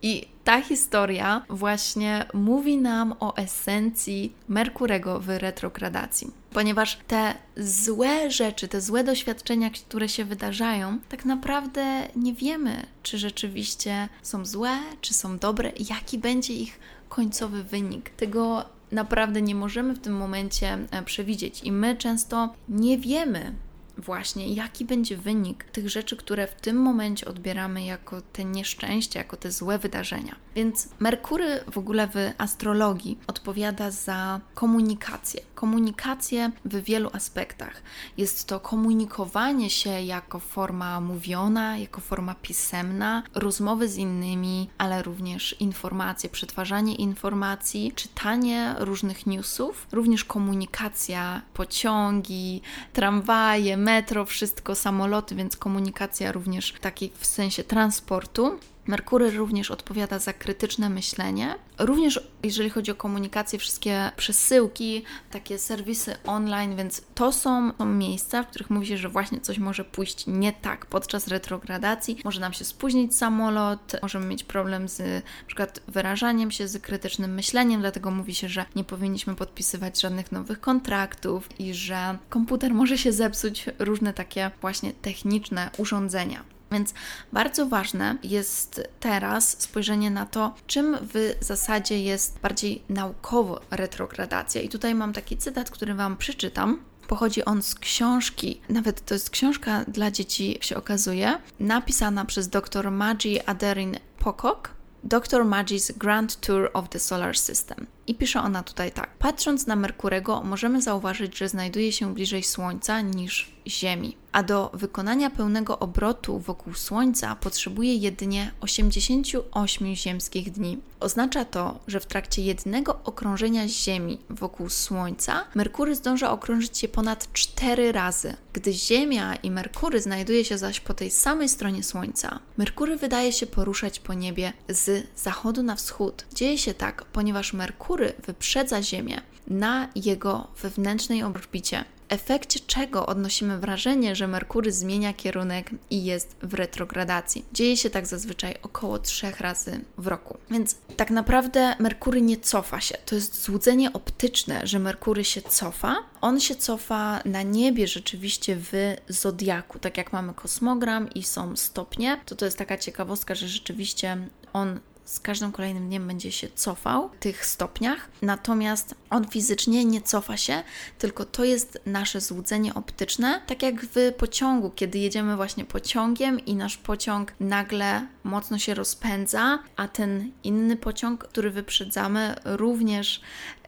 I 0.01 0.27
ta 0.43 0.61
historia 0.61 1.45
właśnie 1.49 2.25
mówi 2.33 2.77
nam 2.77 3.15
o 3.19 3.35
esencji 3.37 4.33
Merkurego 4.47 5.19
w 5.19 5.29
retrogradacji. 5.29 6.31
Ponieważ 6.51 6.99
te 7.07 7.33
złe 7.57 8.31
rzeczy, 8.31 8.67
te 8.67 8.81
złe 8.81 9.03
doświadczenia, 9.03 9.69
które 9.69 10.09
się 10.09 10.25
wydarzają, 10.25 10.99
tak 11.09 11.25
naprawdę 11.25 12.07
nie 12.15 12.33
wiemy, 12.33 12.85
czy 13.03 13.17
rzeczywiście 13.17 14.09
są 14.21 14.45
złe, 14.45 14.77
czy 15.01 15.13
są 15.13 15.37
dobre, 15.37 15.71
jaki 15.89 16.17
będzie 16.17 16.53
ich 16.53 16.79
końcowy 17.09 17.63
wynik. 17.63 18.09
Tego 18.09 18.65
naprawdę 18.93 19.41
nie 19.41 19.55
możemy 19.55 19.93
w 19.93 19.99
tym 19.99 20.15
momencie 20.15 20.77
e, 20.91 21.03
przewidzieć 21.03 21.63
i 21.63 21.71
my 21.71 21.97
często 21.97 22.53
nie 22.69 22.97
wiemy, 22.97 23.55
właśnie, 23.97 24.53
jaki 24.53 24.85
będzie 24.85 25.17
wynik 25.17 25.63
tych 25.63 25.89
rzeczy, 25.89 26.17
które 26.17 26.47
w 26.47 26.55
tym 26.55 26.77
momencie 26.77 27.25
odbieramy 27.25 27.83
jako 27.83 28.21
te 28.21 28.45
nieszczęścia, 28.45 29.19
jako 29.19 29.37
te 29.37 29.51
złe 29.51 29.79
wydarzenia. 29.79 30.35
Więc 30.55 30.89
Merkury 30.99 31.63
w 31.71 31.77
ogóle 31.77 32.07
w 32.07 32.15
astrologii 32.37 33.19
odpowiada 33.27 33.91
za 33.91 34.41
komunikację. 34.53 35.41
Komunikację 35.63 36.51
w 36.65 36.83
wielu 36.83 37.09
aspektach. 37.13 37.81
Jest 38.17 38.47
to 38.47 38.59
komunikowanie 38.59 39.69
się 39.69 39.89
jako 39.89 40.39
forma 40.39 40.99
mówiona, 40.99 41.77
jako 41.77 42.01
forma 42.01 42.35
pisemna, 42.41 43.23
rozmowy 43.35 43.87
z 43.87 43.97
innymi, 43.97 44.69
ale 44.77 45.03
również 45.03 45.55
informacje, 45.59 46.29
przetwarzanie 46.29 46.95
informacji, 46.95 47.91
czytanie 47.95 48.75
różnych 48.77 49.27
newsów, 49.27 49.87
również 49.91 50.25
komunikacja, 50.25 51.41
pociągi, 51.53 52.61
tramwaje, 52.93 53.77
metro, 53.77 54.25
wszystko, 54.25 54.75
samoloty, 54.75 55.35
więc 55.35 55.57
komunikacja 55.57 56.31
również 56.31 56.73
w 57.13 57.25
sensie 57.25 57.63
transportu. 57.63 58.59
Merkury 58.87 59.31
również 59.31 59.71
odpowiada 59.71 60.19
za 60.19 60.33
krytyczne 60.33 60.89
myślenie. 60.89 61.55
Również 61.79 62.29
jeżeli 62.43 62.69
chodzi 62.69 62.91
o 62.91 62.95
komunikację, 62.95 63.59
wszystkie 63.59 64.11
przesyłki, 64.17 65.03
takie 65.31 65.59
serwisy 65.59 66.15
online, 66.25 66.75
więc 66.75 67.01
to 67.15 67.31
są, 67.31 67.71
są 67.77 67.85
miejsca, 67.85 68.43
w 68.43 68.47
których 68.47 68.69
mówi 68.69 68.87
się, 68.87 68.97
że 68.97 69.09
właśnie 69.09 69.41
coś 69.41 69.57
może 69.57 69.85
pójść 69.85 70.27
nie 70.27 70.51
tak 70.51 70.85
podczas 70.85 71.27
retrogradacji. 71.27 72.17
Może 72.23 72.39
nam 72.39 72.53
się 72.53 72.65
spóźnić 72.65 73.15
samolot, 73.15 73.95
możemy 74.01 74.25
mieć 74.25 74.43
problem 74.43 74.87
z 74.87 74.99
na 75.23 75.47
przykład 75.47 75.79
wyrażaniem 75.87 76.51
się, 76.51 76.67
z 76.67 76.81
krytycznym 76.81 77.33
myśleniem, 77.33 77.81
dlatego 77.81 78.11
mówi 78.11 78.35
się, 78.35 78.49
że 78.49 78.65
nie 78.75 78.83
powinniśmy 78.83 79.35
podpisywać 79.35 80.01
żadnych 80.01 80.31
nowych 80.31 80.59
kontraktów 80.59 81.59
i 81.59 81.73
że 81.73 82.17
komputer 82.29 82.73
może 82.73 82.97
się 82.97 83.11
zepsuć, 83.11 83.65
różne 83.79 84.13
takie 84.13 84.51
właśnie 84.61 84.93
techniczne 84.93 85.69
urządzenia. 85.77 86.52
Więc 86.73 86.93
bardzo 87.33 87.65
ważne 87.65 88.17
jest 88.23 88.81
teraz 88.99 89.61
spojrzenie 89.61 90.11
na 90.11 90.25
to, 90.25 90.55
czym 90.67 90.97
w 91.01 91.35
zasadzie 91.39 92.03
jest 92.03 92.39
bardziej 92.39 92.81
naukowo 92.89 93.61
retrogradacja. 93.71 94.61
I 94.61 94.69
tutaj 94.69 94.95
mam 94.95 95.13
taki 95.13 95.37
cytat, 95.37 95.69
który 95.69 95.93
Wam 95.93 96.17
przeczytam. 96.17 96.79
Pochodzi 97.07 97.45
on 97.45 97.61
z 97.61 97.75
książki, 97.75 98.61
nawet 98.69 99.05
to 99.05 99.13
jest 99.13 99.29
książka 99.29 99.85
dla 99.87 100.11
dzieci, 100.11 100.57
się 100.61 100.75
okazuje, 100.75 101.37
napisana 101.59 102.25
przez 102.25 102.49
dr 102.49 102.91
Maggie 102.91 103.49
Aderin 103.49 103.97
Pocock. 104.19 104.69
Dr. 105.03 105.45
Maggie's 105.45 105.97
Grand 105.97 106.39
Tour 106.39 106.69
of 106.73 106.89
the 106.89 106.99
Solar 106.99 107.37
System. 107.37 107.87
I 108.07 108.15
pisze 108.15 108.41
ona 108.41 108.63
tutaj 108.63 108.91
tak: 108.91 109.17
Patrząc 109.17 109.67
na 109.67 109.75
Merkurego, 109.75 110.43
możemy 110.43 110.81
zauważyć, 110.81 111.37
że 111.37 111.49
znajduje 111.49 111.91
się 111.91 112.13
bliżej 112.13 112.43
Słońca 112.43 113.01
niż 113.01 113.53
Ziemi, 113.67 114.17
a 114.31 114.43
do 114.43 114.71
wykonania 114.73 115.29
pełnego 115.29 115.79
obrotu 115.79 116.39
wokół 116.39 116.73
Słońca 116.73 117.35
potrzebuje 117.35 117.95
jedynie 117.95 118.51
88 118.61 119.95
ziemskich 119.95 120.51
dni. 120.51 120.77
Oznacza 120.99 121.45
to, 121.45 121.79
że 121.87 121.99
w 121.99 122.05
trakcie 122.05 122.41
jednego 122.41 122.99
okrążenia 123.03 123.67
Ziemi 123.67 124.19
wokół 124.29 124.69
Słońca 124.69 125.43
Merkury 125.55 125.95
zdąża 125.95 126.31
okrążyć 126.31 126.77
się 126.77 126.87
ponad 126.87 127.33
4 127.33 127.91
razy. 127.91 128.35
Gdy 128.53 128.73
Ziemia 128.73 129.35
i 129.35 129.51
Merkury 129.51 130.01
znajduje 130.01 130.45
się 130.45 130.57
zaś 130.57 130.79
po 130.79 130.93
tej 130.93 131.11
samej 131.11 131.49
stronie 131.49 131.83
Słońca, 131.83 132.39
Merkury 132.57 132.97
wydaje 132.97 133.31
się 133.31 133.45
poruszać 133.45 133.99
po 133.99 134.13
niebie 134.13 134.53
z 134.69 135.07
zachodu 135.15 135.63
na 135.63 135.75
wschód. 135.75 136.25
Dzieje 136.33 136.57
się 136.57 136.73
tak, 136.73 137.05
ponieważ 137.05 137.53
Merkury 137.53 137.92
Merkury 137.93 138.13
wyprzedza 138.25 138.81
Ziemię 138.81 139.21
na 139.47 139.89
jego 139.95 140.47
wewnętrznej 140.61 141.23
orbicie, 141.23 141.85
w 142.09 142.13
efekcie 142.13 142.59
czego 142.59 143.05
odnosimy 143.05 143.57
wrażenie, 143.57 144.15
że 144.15 144.27
Merkury 144.27 144.71
zmienia 144.71 145.13
kierunek 145.13 145.71
i 145.89 146.03
jest 146.03 146.35
w 146.41 146.53
retrogradacji. 146.53 147.45
Dzieje 147.53 147.77
się 147.77 147.89
tak 147.89 148.07
zazwyczaj 148.07 148.55
około 148.61 148.99
trzech 148.99 149.39
razy 149.39 149.79
w 149.97 150.07
roku. 150.07 150.37
Więc 150.51 150.75
tak 150.97 151.11
naprawdę 151.11 151.75
Merkury 151.79 152.21
nie 152.21 152.37
cofa 152.37 152.81
się. 152.81 152.97
To 153.05 153.15
jest 153.15 153.43
złudzenie 153.43 153.93
optyczne, 153.93 154.67
że 154.67 154.79
Merkury 154.79 155.23
się 155.23 155.41
cofa. 155.41 155.95
On 156.21 156.39
się 156.39 156.55
cofa 156.55 157.21
na 157.25 157.41
niebie 157.41 157.87
rzeczywiście 157.87 158.55
w 158.55 158.95
zodiaku. 159.09 159.79
Tak 159.79 159.97
jak 159.97 160.13
mamy 160.13 160.33
kosmogram 160.33 161.09
i 161.09 161.23
są 161.23 161.55
stopnie, 161.55 162.19
to 162.25 162.35
to 162.35 162.45
jest 162.45 162.57
taka 162.57 162.77
ciekawostka, 162.77 163.35
że 163.35 163.47
rzeczywiście 163.47 164.27
on 164.53 164.79
z 165.05 165.19
każdym 165.19 165.51
kolejnym 165.51 165.87
dniem 165.87 166.07
będzie 166.07 166.31
się 166.31 166.47
cofał 166.55 167.09
w 167.09 167.17
tych 167.19 167.45
stopniach, 167.45 168.09
natomiast 168.21 168.95
on 169.09 169.27
fizycznie 169.27 169.85
nie 169.85 170.01
cofa 170.01 170.37
się, 170.37 170.63
tylko 170.97 171.25
to 171.25 171.43
jest 171.43 171.81
nasze 171.85 172.21
złudzenie 172.21 172.73
optyczne, 172.73 173.41
tak 173.47 173.63
jak 173.63 173.85
w 173.85 174.13
pociągu, 174.17 174.69
kiedy 174.69 174.99
jedziemy 174.99 175.35
właśnie 175.35 175.65
pociągiem 175.65 176.45
i 176.45 176.55
nasz 176.55 176.77
pociąg 176.77 177.33
nagle 177.39 178.07
mocno 178.23 178.59
się 178.59 178.73
rozpędza, 178.73 179.59
a 179.75 179.87
ten 179.87 180.31
inny 180.43 180.75
pociąg, 180.75 181.23
który 181.23 181.51
wyprzedzamy, 181.51 182.35
również 182.45 183.21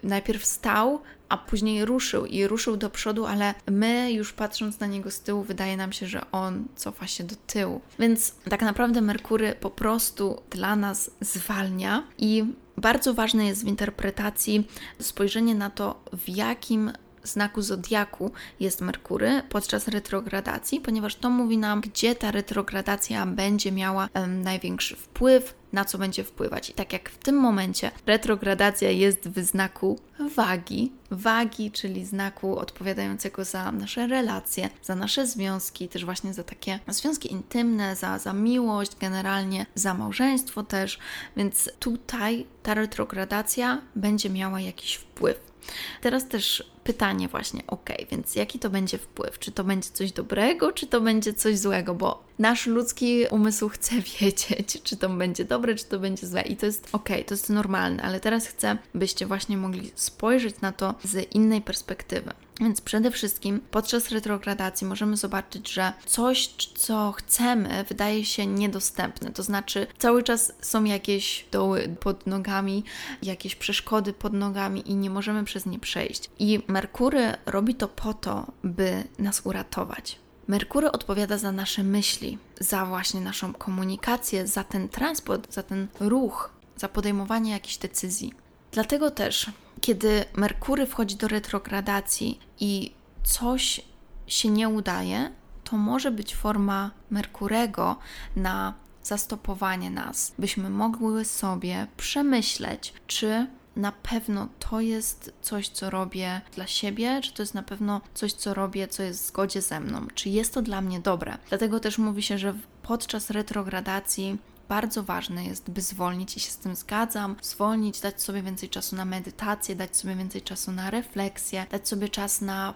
najpierw 0.04 0.46
stał, 0.46 1.02
a 1.30 1.38
później 1.38 1.86
ruszył 1.86 2.26
i 2.26 2.48
ruszył 2.48 2.78
do 2.78 2.90
przodu, 2.90 3.26
ale 3.26 3.54
my 3.72 4.12
już 4.12 4.34
patrząc 4.34 4.80
na 4.80 4.88
niego 4.88 5.12
z 5.12 5.20
tyłu, 5.20 5.44
wydaje 5.44 5.78
nam 5.78 5.92
się, 5.92 6.08
że 6.08 6.32
on 6.32 6.66
cofa 6.76 7.08
się 7.08 7.24
do 7.24 7.36
tyłu. 7.48 7.82
Więc 8.00 8.36
tak 8.50 8.62
naprawdę 8.62 9.02
Merkury 9.02 9.56
po 9.60 9.70
prostu 9.70 10.42
dla 10.50 10.76
nas 10.76 11.12
zwalnia 11.22 12.04
i 12.18 12.46
bardzo 12.78 13.14
ważne 13.14 13.46
jest 13.46 13.64
w 13.66 13.68
interpretacji 13.68 14.68
spojrzenie 15.00 15.56
na 15.56 15.70
to, 15.70 16.04
w 16.14 16.30
jakim 16.30 16.92
znaku 17.26 17.62
zodiaku 17.62 18.32
jest 18.60 18.82
Merkury 18.82 19.42
podczas 19.50 19.88
retrogradacji, 19.88 20.80
ponieważ 20.80 21.16
to 21.16 21.30
mówi 21.30 21.58
nam, 21.58 21.82
gdzie 21.82 22.16
ta 22.16 22.32
retrogradacja 22.32 23.26
będzie 23.26 23.72
miała 23.72 24.10
um, 24.14 24.42
największy 24.42 24.96
wpływ 24.96 25.54
na 25.76 25.86
co 25.86 25.98
będzie 25.98 26.24
wpływać. 26.24 26.70
I 26.70 26.74
tak 26.74 26.94
jak 26.94 27.10
w 27.10 27.18
tym 27.18 27.36
momencie 27.36 27.92
retrogradacja 28.06 28.90
jest 28.90 29.30
w 29.30 29.44
znaku 29.44 30.00
wagi, 30.36 30.92
wagi, 31.12 31.72
czyli 31.72 32.06
znaku 32.06 32.58
odpowiadającego 32.58 33.46
za 33.46 33.72
nasze 33.72 34.08
relacje, 34.08 34.70
za 34.84 34.96
nasze 34.96 35.28
związki, 35.28 35.90
też 35.90 36.06
właśnie 36.06 36.34
za 36.34 36.44
takie 36.44 36.80
związki 36.88 37.32
intymne, 37.32 37.96
za, 37.96 38.20
za 38.20 38.34
miłość, 38.34 38.92
generalnie 39.00 39.66
za 39.76 39.94
małżeństwo 39.94 40.64
też, 40.64 41.00
więc 41.38 41.70
tutaj 41.80 42.46
ta 42.64 42.74
retrogradacja 42.74 43.82
będzie 43.96 44.30
miała 44.30 44.62
jakiś 44.62 44.96
wpływ. 44.96 45.55
Teraz 46.02 46.28
też 46.28 46.64
pytanie 46.84 47.28
właśnie, 47.28 47.64
ok, 47.68 47.90
więc 48.12 48.36
jaki 48.36 48.60
to 48.60 48.70
będzie 48.70 48.98
wpływ? 48.98 49.40
Czy 49.40 49.52
to 49.52 49.64
będzie 49.64 49.90
coś 49.90 50.12
dobrego, 50.12 50.72
czy 50.72 50.88
to 50.88 51.02
będzie 51.02 51.34
coś 51.34 51.58
złego? 51.58 51.96
Bo 51.96 52.24
nasz 52.40 52.68
ludzki 52.68 53.26
umysł 53.32 53.70
chce 53.70 53.96
wiedzieć, 54.20 54.82
czy 54.84 54.98
to 54.98 55.10
będzie 55.10 55.46
dobre, 55.46 55.76
czy 55.76 55.86
to 55.86 56.00
będzie 56.00 56.28
złe. 56.28 56.42
I 56.42 56.58
to 56.58 56.66
jest 56.66 56.90
ok, 56.92 57.10
to 57.28 57.34
jest 57.34 57.50
normalne, 57.50 58.04
ale 58.04 58.20
teraz 58.20 58.48
chcę, 58.48 58.78
byście 58.94 59.26
właśnie 59.26 59.58
mogli 59.58 59.92
spojrzeć 59.96 60.62
na 60.62 60.72
to 60.72 60.96
z 61.04 61.34
innej 61.36 61.62
perspektywy. 61.62 62.34
Więc 62.62 62.82
przede 62.82 63.12
wszystkim 63.12 63.62
podczas 63.72 64.10
retrogradacji 64.10 64.88
możemy 64.88 65.18
zobaczyć, 65.18 65.74
że 65.74 65.94
coś, 66.06 66.48
co 66.78 67.12
chcemy, 67.12 67.86
wydaje 67.90 68.26
się 68.26 68.46
niedostępne. 68.46 69.32
To 69.32 69.44
znaczy, 69.44 69.88
cały 69.98 70.24
czas 70.24 70.54
są 70.62 70.84
jakieś 70.84 71.46
doły 71.52 71.96
pod 72.00 72.28
nogami, 72.28 72.84
jakieś 73.22 73.56
przeszkody 73.56 74.14
pod 74.14 74.34
nogami 74.34 74.92
i 74.92 74.96
nie 74.96 75.10
możemy 75.10 75.44
przez 75.44 75.66
nie 75.66 75.80
przejść. 75.80 76.30
I 76.40 76.60
Merkury 76.68 77.34
robi 77.46 77.76
to 77.76 77.88
po 77.88 78.14
to, 78.14 78.46
by 78.64 79.04
nas 79.20 79.42
uratować. 79.44 80.20
Merkury 80.48 80.92
odpowiada 80.92 81.38
za 81.38 81.52
nasze 81.52 81.84
myśli, 81.84 82.38
za 82.60 82.86
właśnie 82.86 83.22
naszą 83.22 83.54
komunikację, 83.54 84.48
za 84.48 84.64
ten 84.64 84.90
transport, 84.90 85.54
za 85.54 85.64
ten 85.64 85.88
ruch, 86.00 86.50
za 86.78 86.88
podejmowanie 86.88 87.52
jakichś 87.52 87.78
decyzji. 87.78 88.34
Dlatego 88.72 89.12
też, 89.12 89.50
kiedy 89.82 90.26
Merkury 90.34 90.86
wchodzi 90.86 91.16
do 91.16 91.28
retrogradacji 91.28 92.40
i 92.60 92.92
coś 93.24 93.82
się 94.28 94.50
nie 94.50 94.70
udaje, 94.70 95.32
to 95.64 95.78
może 95.78 96.12
być 96.12 96.36
forma 96.36 96.92
Merkurego 97.10 97.96
na 98.36 98.74
zastopowanie 99.04 99.90
nas, 99.90 100.34
byśmy 100.40 100.70
mogły 100.70 101.26
sobie 101.26 101.88
przemyśleć, 101.98 102.94
czy 103.08 103.48
na 103.76 103.92
pewno 103.92 104.48
to 104.60 104.82
jest 104.82 105.34
coś, 105.42 105.70
co 105.70 105.90
robię 105.90 106.42
dla 106.56 106.68
siebie, 106.68 107.20
czy 107.24 107.34
to 107.34 107.44
jest 107.44 107.54
na 107.54 107.64
pewno 107.64 108.02
coś, 108.14 108.34
co 108.34 108.54
robię, 108.54 108.88
co 108.88 109.04
jest 109.04 109.24
w 109.24 109.28
zgodzie 109.28 109.62
ze 109.62 109.80
mną, 109.80 110.08
czy 110.16 110.30
jest 110.30 110.54
to 110.54 110.62
dla 110.62 110.82
mnie 110.82 111.00
dobre. 111.00 111.38
Dlatego 111.50 111.80
też 111.80 111.98
mówi 111.98 112.24
się, 112.24 112.38
że 112.38 112.54
podczas 112.82 113.30
retrogradacji 113.30 114.38
bardzo 114.70 115.04
ważne 115.04 115.46
jest, 115.46 115.70
by 115.70 115.82
zwolnić 115.82 116.38
i 116.38 116.40
się 116.40 116.52
z 116.52 116.58
tym 116.58 116.76
zgadzam, 116.76 117.36
zwolnić, 117.42 118.00
dać 118.00 118.22
sobie 118.22 118.42
więcej 118.42 118.70
czasu 118.70 118.96
na 118.96 119.06
medytację, 119.06 119.76
dać 119.76 119.98
sobie 119.98 120.16
więcej 120.16 120.42
czasu 120.42 120.72
na 120.72 120.92
refleksję, 120.92 121.66
dać 121.72 121.88
sobie 121.88 122.10
czas 122.10 122.42
na 122.42 122.74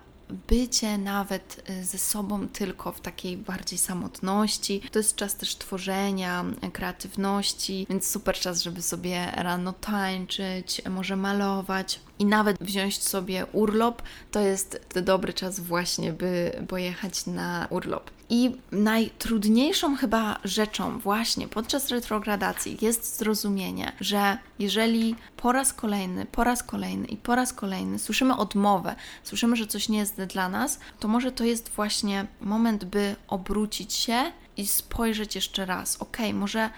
bycie 0.47 0.97
nawet 0.97 1.69
y, 1.69 1.85
ze 1.85 1.97
sobą 1.97 2.47
tylko 2.47 2.91
w 2.91 3.01
takiej 3.01 3.37
bardziej 3.37 3.79
samotności. 3.79 4.81
To 4.91 4.99
jest 4.99 5.15
czas 5.15 5.35
też 5.35 5.55
tworzenia, 5.55 6.45
kreatywności, 6.73 7.87
więc 7.89 8.09
super 8.09 8.35
czas, 8.35 8.61
żeby 8.61 8.81
sobie 8.81 9.31
rano 9.35 9.73
tańczyć, 9.73 10.81
może 10.89 11.15
malować 11.15 11.99
i 12.19 12.25
nawet 12.25 12.57
wziąć 12.63 13.03
sobie 13.03 13.45
urlop. 13.51 14.01
To 14.31 14.39
jest 14.39 14.79
dobry 15.03 15.33
czas 15.33 15.59
właśnie, 15.59 16.13
by 16.13 16.51
pojechać 16.67 17.25
na 17.25 17.67
urlop. 17.69 18.11
I 18.29 18.51
najtrudniejszą 18.71 19.95
chyba 19.95 20.39
rzeczą 20.43 20.99
właśnie 20.99 21.47
podczas 21.47 21.89
retrogradacji 21.89 22.77
jest 22.81 23.17
zrozumienie, 23.17 23.91
że 23.99 24.37
jeżeli 24.59 25.15
po 25.37 25.51
raz 25.51 25.73
kolejny, 25.73 26.25
po 26.25 26.43
raz 26.43 26.63
kolejny 26.63 27.07
i 27.07 27.17
po 27.17 27.35
raz 27.35 27.53
kolejny 27.53 27.99
słyszymy 27.99 28.37
odmowę, 28.37 28.95
słyszymy, 29.23 29.55
że 29.55 29.67
coś 29.67 29.89
nie 29.89 29.97
jest 29.97 30.21
dla 30.21 30.49
nas, 30.49 30.79
to 30.99 31.07
może 31.07 31.31
to 31.31 31.43
jest 31.43 31.69
właśnie 31.69 32.25
moment, 32.41 32.85
by 32.85 33.15
obrócić 33.27 33.93
się 33.93 34.31
i 34.57 34.67
spojrzeć 34.67 35.35
jeszcze 35.35 35.65
raz. 35.65 35.97
Ok, 36.01 36.17
może, 36.33 36.69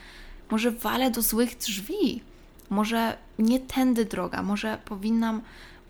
może 0.52 0.72
walę 0.72 1.12
do 1.12 1.22
złych 1.22 1.58
drzwi, 1.58 2.22
może 2.72 3.18
nie 3.40 3.60
tędy 3.60 4.06
droga, 4.06 4.44
może 4.44 4.78
powinnam 4.86 5.42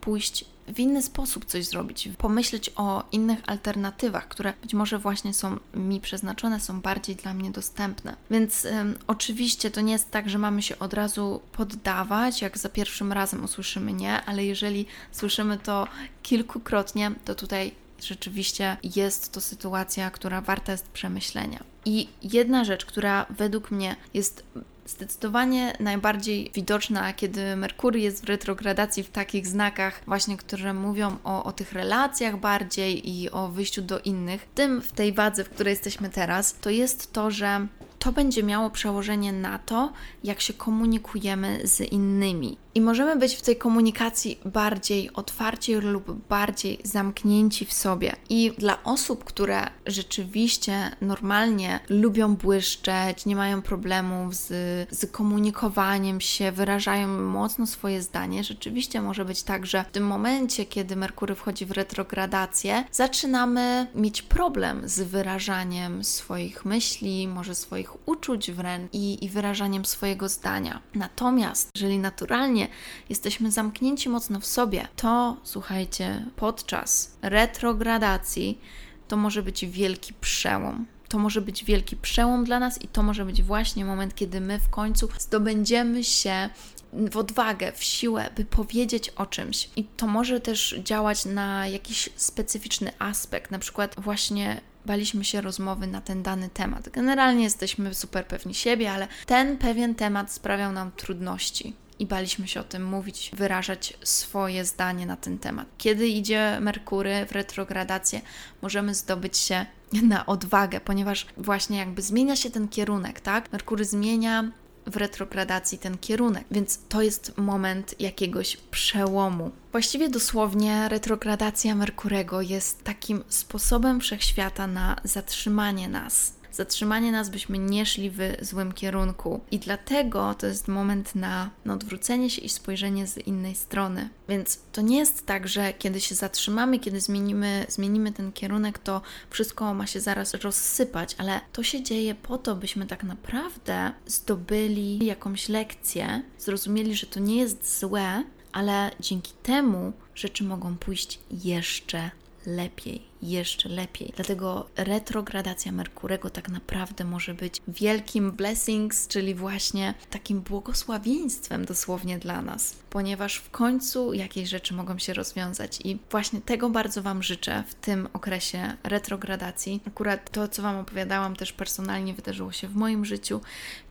pójść 0.01 0.45
w 0.67 0.79
inny 0.79 1.01
sposób 1.01 1.45
coś 1.45 1.65
zrobić, 1.65 2.09
pomyśleć 2.17 2.71
o 2.75 3.03
innych 3.11 3.39
alternatywach, 3.47 4.27
które 4.27 4.53
być 4.61 4.73
może 4.73 4.99
właśnie 4.99 5.33
są 5.33 5.57
mi 5.73 6.01
przeznaczone, 6.01 6.59
są 6.59 6.81
bardziej 6.81 7.15
dla 7.15 7.33
mnie 7.33 7.51
dostępne. 7.51 8.15
Więc 8.31 8.65
ym, 8.65 8.97
oczywiście 9.07 9.71
to 9.71 9.81
nie 9.81 9.93
jest 9.93 10.11
tak, 10.11 10.29
że 10.29 10.37
mamy 10.37 10.61
się 10.61 10.79
od 10.79 10.93
razu 10.93 11.41
poddawać, 11.51 12.41
jak 12.41 12.57
za 12.57 12.69
pierwszym 12.69 13.11
razem 13.11 13.43
usłyszymy 13.43 13.93
nie, 13.93 14.21
ale 14.25 14.45
jeżeli 14.45 14.85
słyszymy 15.11 15.57
to 15.57 15.87
kilkukrotnie, 16.23 17.11
to 17.25 17.35
tutaj 17.35 17.71
rzeczywiście 17.99 18.77
jest 18.95 19.31
to 19.31 19.41
sytuacja, 19.41 20.11
która 20.11 20.41
warta 20.41 20.71
jest 20.71 20.87
przemyślenia. 20.89 21.63
I 21.85 22.07
jedna 22.23 22.63
rzecz, 22.63 22.85
która 22.85 23.25
według 23.29 23.71
mnie 23.71 23.95
jest 24.13 24.43
zdecydowanie 24.91 25.73
najbardziej 25.79 26.51
widoczna, 26.53 27.13
kiedy 27.13 27.55
Merkury 27.55 27.99
jest 27.99 28.25
w 28.25 28.29
retrogradacji 28.29 29.03
w 29.03 29.09
takich 29.09 29.47
znakach, 29.47 30.01
właśnie, 30.07 30.37
które 30.37 30.73
mówią 30.73 31.17
o, 31.23 31.43
o 31.43 31.51
tych 31.51 31.73
relacjach 31.73 32.37
bardziej 32.37 33.09
i 33.09 33.31
o 33.31 33.47
wyjściu 33.47 33.81
do 33.81 33.99
innych, 33.99 34.47
tym 34.55 34.81
w 34.81 34.91
tej 34.91 35.13
wadze, 35.13 35.43
w 35.43 35.49
której 35.49 35.71
jesteśmy 35.71 36.09
teraz, 36.09 36.53
to 36.53 36.69
jest 36.69 37.13
to, 37.13 37.31
że 37.31 37.67
to 38.01 38.11
będzie 38.11 38.43
miało 38.43 38.69
przełożenie 38.69 39.33
na 39.33 39.59
to, 39.59 39.93
jak 40.23 40.41
się 40.41 40.53
komunikujemy 40.53 41.67
z 41.67 41.79
innymi. 41.79 42.57
I 42.75 42.81
możemy 42.81 43.15
być 43.15 43.35
w 43.35 43.41
tej 43.41 43.55
komunikacji 43.55 44.39
bardziej 44.45 45.13
otwarci 45.13 45.75
lub 45.75 46.11
bardziej 46.27 46.79
zamknięci 46.83 47.65
w 47.65 47.73
sobie. 47.73 48.15
I 48.29 48.53
dla 48.57 48.83
osób, 48.83 49.23
które 49.23 49.67
rzeczywiście 49.85 50.91
normalnie 51.01 51.79
lubią 51.89 52.35
błyszczeć, 52.35 53.25
nie 53.25 53.35
mają 53.35 53.61
problemów 53.61 54.35
z, 54.35 54.47
z 54.91 55.11
komunikowaniem 55.11 56.21
się, 56.21 56.51
wyrażają 56.51 57.07
mocno 57.07 57.67
swoje 57.67 58.01
zdanie, 58.01 58.43
rzeczywiście 58.43 59.01
może 59.01 59.25
być 59.25 59.43
tak, 59.43 59.65
że 59.65 59.83
w 59.83 59.91
tym 59.91 60.07
momencie, 60.07 60.65
kiedy 60.65 60.95
Merkury 60.95 61.35
wchodzi 61.35 61.65
w 61.65 61.71
retrogradację, 61.71 62.83
zaczynamy 62.91 63.87
mieć 63.95 64.21
problem 64.21 64.89
z 64.89 65.01
wyrażaniem 65.01 66.03
swoich 66.03 66.65
myśli, 66.65 67.27
może 67.27 67.55
swoich 67.55 67.90
uczuć 68.05 68.51
wręcz 68.51 68.93
i, 68.93 69.25
i 69.25 69.29
wyrażaniem 69.29 69.85
swojego 69.85 70.29
zdania. 70.29 70.81
Natomiast, 70.95 71.69
jeżeli 71.75 71.99
naturalnie 71.99 72.67
jesteśmy 73.09 73.51
zamknięci 73.51 74.09
mocno 74.09 74.39
w 74.39 74.45
sobie, 74.45 74.87
to 74.95 75.37
słuchajcie, 75.43 76.25
podczas 76.35 77.17
retrogradacji 77.21 78.61
to 79.07 79.17
może 79.17 79.43
być 79.43 79.65
wielki 79.65 80.13
przełom. 80.13 80.85
To 81.07 81.17
może 81.17 81.41
być 81.41 81.65
wielki 81.65 81.95
przełom 81.95 82.45
dla 82.45 82.59
nas 82.59 82.81
i 82.81 82.87
to 82.87 83.03
może 83.03 83.25
być 83.25 83.43
właśnie 83.43 83.85
moment, 83.85 84.15
kiedy 84.15 84.41
my 84.41 84.59
w 84.59 84.69
końcu 84.69 85.09
zdobędziemy 85.19 86.03
się 86.03 86.49
w 86.93 87.17
odwagę, 87.17 87.71
w 87.71 87.83
siłę, 87.83 88.29
by 88.35 88.45
powiedzieć 88.45 89.09
o 89.09 89.25
czymś. 89.25 89.69
I 89.75 89.83
to 89.83 90.07
może 90.07 90.39
też 90.39 90.75
działać 90.83 91.25
na 91.25 91.67
jakiś 91.67 92.09
specyficzny 92.15 92.91
aspekt, 92.99 93.51
na 93.51 93.59
przykład 93.59 93.95
właśnie 93.97 94.61
baliśmy 94.85 95.25
się 95.25 95.41
rozmowy 95.41 95.87
na 95.87 96.01
ten 96.01 96.23
dany 96.23 96.49
temat. 96.49 96.89
Generalnie 96.89 97.43
jesteśmy 97.43 97.93
super 97.93 98.27
pewni 98.27 98.53
siebie, 98.53 98.91
ale 98.91 99.07
ten 99.25 99.57
pewien 99.57 99.95
temat 99.95 100.31
sprawiał 100.31 100.71
nam 100.71 100.91
trudności 100.91 101.73
i 101.99 102.05
baliśmy 102.05 102.47
się 102.47 102.59
o 102.59 102.63
tym 102.63 102.85
mówić, 102.85 103.31
wyrażać 103.33 103.97
swoje 104.03 104.65
zdanie 104.65 105.05
na 105.05 105.17
ten 105.17 105.37
temat. 105.37 105.67
Kiedy 105.77 106.07
idzie 106.07 106.57
Merkury 106.61 107.25
w 107.25 107.31
retrogradację, 107.31 108.21
możemy 108.61 108.95
zdobyć 108.95 109.37
się 109.37 109.65
na 110.03 110.25
odwagę, 110.25 110.79
ponieważ 110.79 111.25
właśnie 111.37 111.77
jakby 111.77 112.01
zmienia 112.01 112.35
się 112.35 112.49
ten 112.49 112.67
kierunek, 112.67 113.19
tak? 113.19 113.51
Merkury 113.51 113.85
zmienia 113.85 114.51
w 114.85 114.97
retrogradacji 114.97 115.77
ten 115.77 115.97
kierunek, 115.97 116.45
więc 116.51 116.79
to 116.89 117.01
jest 117.01 117.37
moment 117.37 117.95
jakiegoś 117.99 118.57
przełomu. 118.57 119.51
Właściwie 119.71 120.09
dosłownie 120.09 120.89
retrogradacja 120.89 121.75
Merkurego 121.75 122.41
jest 122.41 122.83
takim 122.83 123.23
sposobem 123.29 123.99
wszechświata 123.99 124.67
na 124.67 124.95
zatrzymanie 125.03 125.89
nas, 125.89 126.33
zatrzymanie 126.51 127.11
nas, 127.11 127.29
byśmy 127.29 127.57
nie 127.57 127.85
szli 127.85 128.09
w 128.09 128.19
złym 128.41 128.71
kierunku. 128.71 129.41
I 129.51 129.59
dlatego 129.59 130.33
to 130.33 130.47
jest 130.47 130.67
moment 130.67 131.15
na, 131.15 131.49
odwrócenie 131.69 132.29
się 132.29 132.41
i 132.41 132.49
spojrzenie 132.49 133.07
z 133.07 133.17
innej 133.17 133.55
strony. 133.55 134.09
Więc 134.29 134.59
to 134.71 134.81
nie 134.81 134.97
jest 134.97 135.25
tak, 135.25 135.47
że 135.47 135.73
kiedy 135.73 136.01
się 136.01 136.15
zatrzymamy, 136.15 136.79
kiedy 136.79 137.01
zmienimy, 137.01 137.65
zmienimy 137.69 138.11
ten 138.11 138.31
kierunek, 138.31 138.79
to 138.79 139.01
wszystko 139.29 139.73
ma 139.73 139.87
się 139.87 139.99
zaraz 139.99 140.33
rozsypać, 140.33 141.15
ale 141.17 141.41
to 141.53 141.63
się 141.63 141.83
dzieje 141.83 142.15
po 142.15 142.37
to, 142.37 142.55
byśmy 142.55 142.85
tak 142.85 143.03
naprawdę 143.03 143.91
zdobyli 144.05 145.05
jakąś 145.05 145.49
lekcję, 145.49 146.21
zrozumieli, 146.39 146.95
że 146.95 147.07
to 147.07 147.19
nie 147.19 147.35
jest 147.35 147.79
złe, 147.79 148.23
ale 148.51 148.91
dzięki 148.99 149.33
temu 149.43 149.93
rzeczy 150.15 150.43
mogą 150.43 150.77
pójść 150.77 151.19
jeszcze 151.31 152.11
lepiej, 152.45 153.10
jeszcze 153.21 153.69
lepiej. 153.69 154.13
Dlatego 154.15 154.69
retrogradacja 154.75 155.71
Merkurego 155.71 156.29
tak 156.29 156.49
naprawdę 156.49 157.03
może 157.03 157.33
być 157.33 157.61
wielkim 157.67 158.31
blessings, 158.31 159.07
czyli 159.07 159.35
właśnie 159.35 159.93
takim 160.09 160.41
błogosławieństwem 160.41 161.65
dosłownie 161.65 162.19
dla 162.19 162.41
nas, 162.41 162.75
ponieważ 162.89 163.35
w 163.35 163.49
końcu 163.49 164.13
jakieś 164.13 164.49
rzeczy 164.49 164.73
mogą 164.73 164.97
się 164.97 165.13
rozwiązać 165.13 165.79
i 165.83 165.97
właśnie 166.11 166.41
tego 166.41 166.69
bardzo 166.69 167.01
Wam 167.01 167.23
życzę 167.23 167.63
w 167.67 167.75
tym 167.75 168.07
okresie 168.13 168.77
retrogradacji. 168.83 169.81
Akurat 169.87 170.31
to, 170.31 170.47
co 170.47 170.61
Wam 170.61 170.77
opowiadałam, 170.77 171.35
też 171.35 171.53
personalnie 171.53 172.13
wydarzyło 172.13 172.51
się 172.51 172.67
w 172.67 172.75
moim 172.75 173.05
życiu 173.05 173.41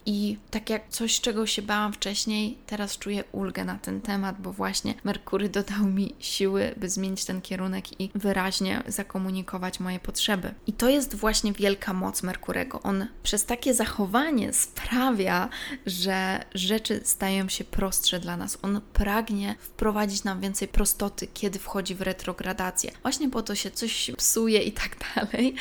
i 0.07 0.37
tak 0.51 0.71
jak 0.71 0.89
coś, 0.89 1.21
czego 1.21 1.47
się 1.47 1.63
bałam 1.63 1.93
wcześniej, 1.93 2.59
teraz 2.67 2.99
czuję 2.99 3.25
ulgę 3.33 3.65
na 3.65 3.79
ten 3.79 4.01
temat, 4.01 4.41
bo 4.41 4.53
właśnie 4.53 4.95
Merkury 5.05 5.49
dodał 5.49 5.85
mi 5.87 6.15
siły, 6.19 6.75
by 6.77 6.89
zmienić 6.89 7.25
ten 7.25 7.41
kierunek 7.41 8.01
i 8.01 8.11
wyraźnie 8.15 8.83
zakomunikować 8.87 9.20
moje 9.81 10.01
potrzeby. 10.01 10.55
I 10.67 10.73
to 10.73 10.89
jest 10.89 11.15
właśnie 11.15 11.53
wielka 11.53 11.93
moc 11.93 12.23
Merkurego. 12.23 12.83
On 12.83 13.07
przez 13.23 13.45
takie 13.45 13.75
zachowanie 13.75 14.53
sprawia, 14.53 15.49
że 15.87 16.45
rzeczy 16.55 17.01
stają 17.05 17.49
się 17.49 17.65
prostsze 17.65 18.21
dla 18.21 18.37
nas. 18.37 18.59
On 18.63 18.81
pragnie 18.93 19.55
wprowadzić 19.61 20.25
nam 20.25 20.41
więcej 20.41 20.69
prostoty, 20.69 21.27
kiedy 21.35 21.59
wchodzi 21.59 21.95
w 21.95 22.03
retrogradację. 22.03 22.93
Właśnie 23.03 23.31
po 23.31 23.43
to 23.43 23.55
się 23.55 23.71
coś 23.71 24.11
psuje 24.17 24.63
i 24.63 24.73
tak 24.73 24.97
dalej, 25.17 25.55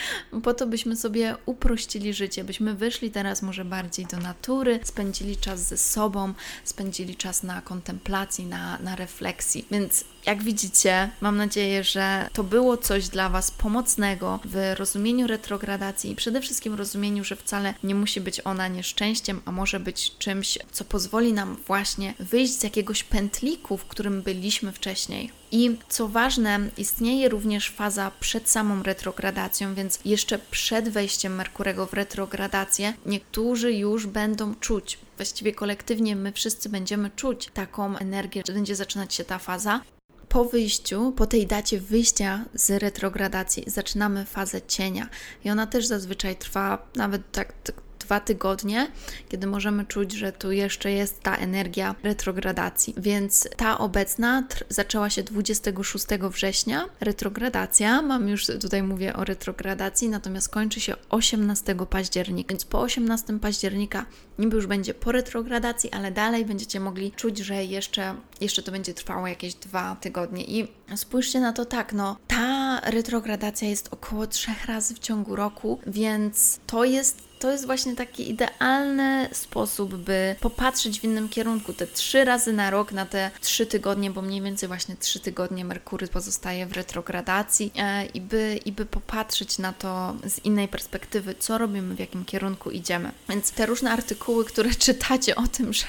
po 0.43 0.53
to 0.53 0.67
byśmy 0.67 0.95
sobie 0.95 1.35
uprościli 1.45 2.13
życie, 2.13 2.43
byśmy 2.43 2.75
wyszli 2.75 3.11
teraz 3.11 3.41
może 3.41 3.65
bardziej 3.65 4.05
do 4.05 4.17
natury, 4.17 4.79
spędzili 4.83 5.37
czas 5.37 5.59
ze 5.59 5.77
sobą, 5.77 6.33
spędzili 6.63 7.15
czas 7.15 7.43
na 7.43 7.61
kontemplacji, 7.61 8.45
na, 8.45 8.79
na 8.79 8.95
refleksji. 8.95 9.65
Więc 9.71 10.03
jak 10.25 10.43
widzicie, 10.43 11.09
mam 11.21 11.37
nadzieję, 11.37 11.83
że 11.83 12.29
to 12.33 12.43
było 12.43 12.77
coś 12.77 13.07
dla 13.07 13.29
Was 13.29 13.48
pomocnego 13.51 14.39
w 14.45 14.73
rozumieniu 14.77 15.27
retrogradacji 15.27 16.11
i 16.11 16.15
przede 16.15 16.41
wszystkim 16.41 16.73
rozumieniu, 16.73 17.23
że 17.23 17.35
wcale 17.35 17.73
nie 17.83 17.95
musi 17.95 18.21
być 18.21 18.41
ona 18.45 18.67
nieszczęściem, 18.67 19.41
a 19.45 19.51
może 19.51 19.79
być 19.79 20.17
czymś, 20.17 20.59
co 20.71 20.85
pozwoli 20.85 21.33
nam 21.33 21.57
właśnie 21.67 22.13
wyjść 22.19 22.53
z 22.53 22.63
jakiegoś 22.63 23.03
pętliku, 23.03 23.77
w 23.77 23.85
którym 23.85 24.21
byliśmy 24.21 24.71
wcześniej. 24.71 25.31
I 25.51 25.77
co 25.89 26.07
ważne, 26.07 26.59
istnieje 26.77 27.29
również 27.29 27.69
faza 27.69 28.11
przed 28.19 28.49
samą 28.49 28.83
retrogradacją, 28.83 29.75
więc 29.75 29.99
jeszcze 30.05 30.39
przed 30.39 30.89
wejściem 30.89 31.35
Merkurego 31.35 31.85
w 31.85 31.93
retrogradację 31.93 32.93
niektórzy 33.05 33.73
już 33.73 34.07
będą 34.07 34.55
czuć, 34.55 34.97
właściwie 35.17 35.53
kolektywnie 35.53 36.15
my 36.15 36.31
wszyscy 36.31 36.69
będziemy 36.69 37.09
czuć 37.15 37.49
taką 37.53 37.97
energię, 37.97 38.43
że 38.47 38.53
będzie 38.53 38.75
zaczynać 38.75 39.13
się 39.13 39.23
ta 39.23 39.39
faza. 39.39 39.81
Po 40.29 40.45
wyjściu, 40.45 41.11
po 41.11 41.25
tej 41.25 41.47
dacie 41.47 41.79
wyjścia 41.79 42.45
z 42.53 42.69
retrogradacji, 42.69 43.63
zaczynamy 43.67 44.25
fazę 44.25 44.61
cienia. 44.61 45.09
I 45.45 45.49
ona 45.49 45.67
też 45.67 45.85
zazwyczaj 45.85 46.35
trwa 46.35 46.87
nawet 46.95 47.31
tak, 47.31 47.53
tak 47.63 47.81
dwa 47.99 48.19
tygodnie, 48.19 48.87
kiedy 49.29 49.47
możemy 49.47 49.85
czuć, 49.85 50.11
że 50.11 50.31
tu 50.31 50.51
jeszcze 50.51 50.91
jest 50.91 51.21
ta 51.21 51.35
energia 51.35 51.95
retrogradacji. 52.03 52.93
Więc 52.97 53.49
ta 53.57 53.77
obecna 53.77 54.43
zaczęła 54.69 55.09
się 55.09 55.23
26 55.23 56.05
września. 56.31 56.85
Retrogradacja, 57.01 58.01
mam 58.01 58.29
już 58.29 58.45
tutaj 58.45 58.83
mówię 58.83 59.13
o 59.13 59.25
retrogradacji, 59.25 60.09
natomiast 60.09 60.49
kończy 60.49 60.79
się 60.79 60.95
18 61.09 61.75
października. 61.89 62.49
Więc 62.49 62.65
po 62.65 62.81
18 62.81 63.39
października 63.39 64.05
niby 64.39 64.55
już 64.55 64.67
będzie 64.67 64.93
po 64.93 65.11
retrogradacji, 65.11 65.91
ale 65.91 66.11
dalej 66.11 66.45
będziecie 66.45 66.79
mogli 66.79 67.11
czuć, 67.11 67.37
że 67.37 67.65
jeszcze, 67.65 68.15
jeszcze 68.41 68.63
to 68.63 68.71
będzie 68.71 68.93
trwało 68.93 69.27
jakieś 69.27 69.53
dwa 69.53 69.97
tygodnie. 70.01 70.43
I 70.43 70.67
spójrzcie 70.95 71.39
na 71.39 71.53
to 71.53 71.65
tak, 71.65 71.93
no 71.93 72.17
ta 72.27 72.58
retrogradacja 72.83 73.69
jest 73.69 73.93
około 73.93 74.27
trzech 74.27 74.65
razy 74.65 74.95
w 74.95 74.99
ciągu 74.99 75.35
roku, 75.35 75.79
więc 75.87 76.59
to 76.67 76.83
jest 76.83 77.29
to 77.39 77.51
jest 77.51 77.65
właśnie 77.65 77.95
taki 77.95 78.29
idealny 78.29 79.29
sposób, 79.31 79.95
by 79.95 80.35
popatrzeć 80.39 80.99
w 80.99 81.03
innym 81.03 81.29
kierunku. 81.29 81.73
Te 81.73 81.87
trzy 81.87 82.25
razy 82.25 82.53
na 82.53 82.69
rok, 82.69 82.91
na 82.91 83.05
te 83.05 83.31
trzy 83.41 83.65
tygodnie, 83.65 84.11
bo 84.11 84.21
mniej 84.21 84.41
więcej 84.41 84.67
właśnie 84.67 84.95
trzy 84.95 85.19
tygodnie 85.19 85.65
Merkury 85.65 86.07
pozostaje 86.07 86.65
w 86.65 86.73
retrogradacji 86.73 87.71
e, 87.75 88.05
i, 88.05 88.21
by, 88.21 88.59
i 88.65 88.71
by 88.71 88.85
popatrzeć 88.85 89.57
na 89.57 89.73
to 89.73 90.15
z 90.27 90.45
innej 90.45 90.67
perspektywy, 90.67 91.35
co 91.39 91.57
robimy, 91.57 91.95
w 91.95 91.99
jakim 91.99 92.25
kierunku 92.25 92.71
idziemy. 92.71 93.11
Więc 93.29 93.51
te 93.51 93.65
różne 93.65 93.91
artykuły, 93.91 94.45
które 94.45 94.69
czytacie 94.85 95.35
o 95.35 95.47
tym, 95.47 95.73
że 95.73 95.87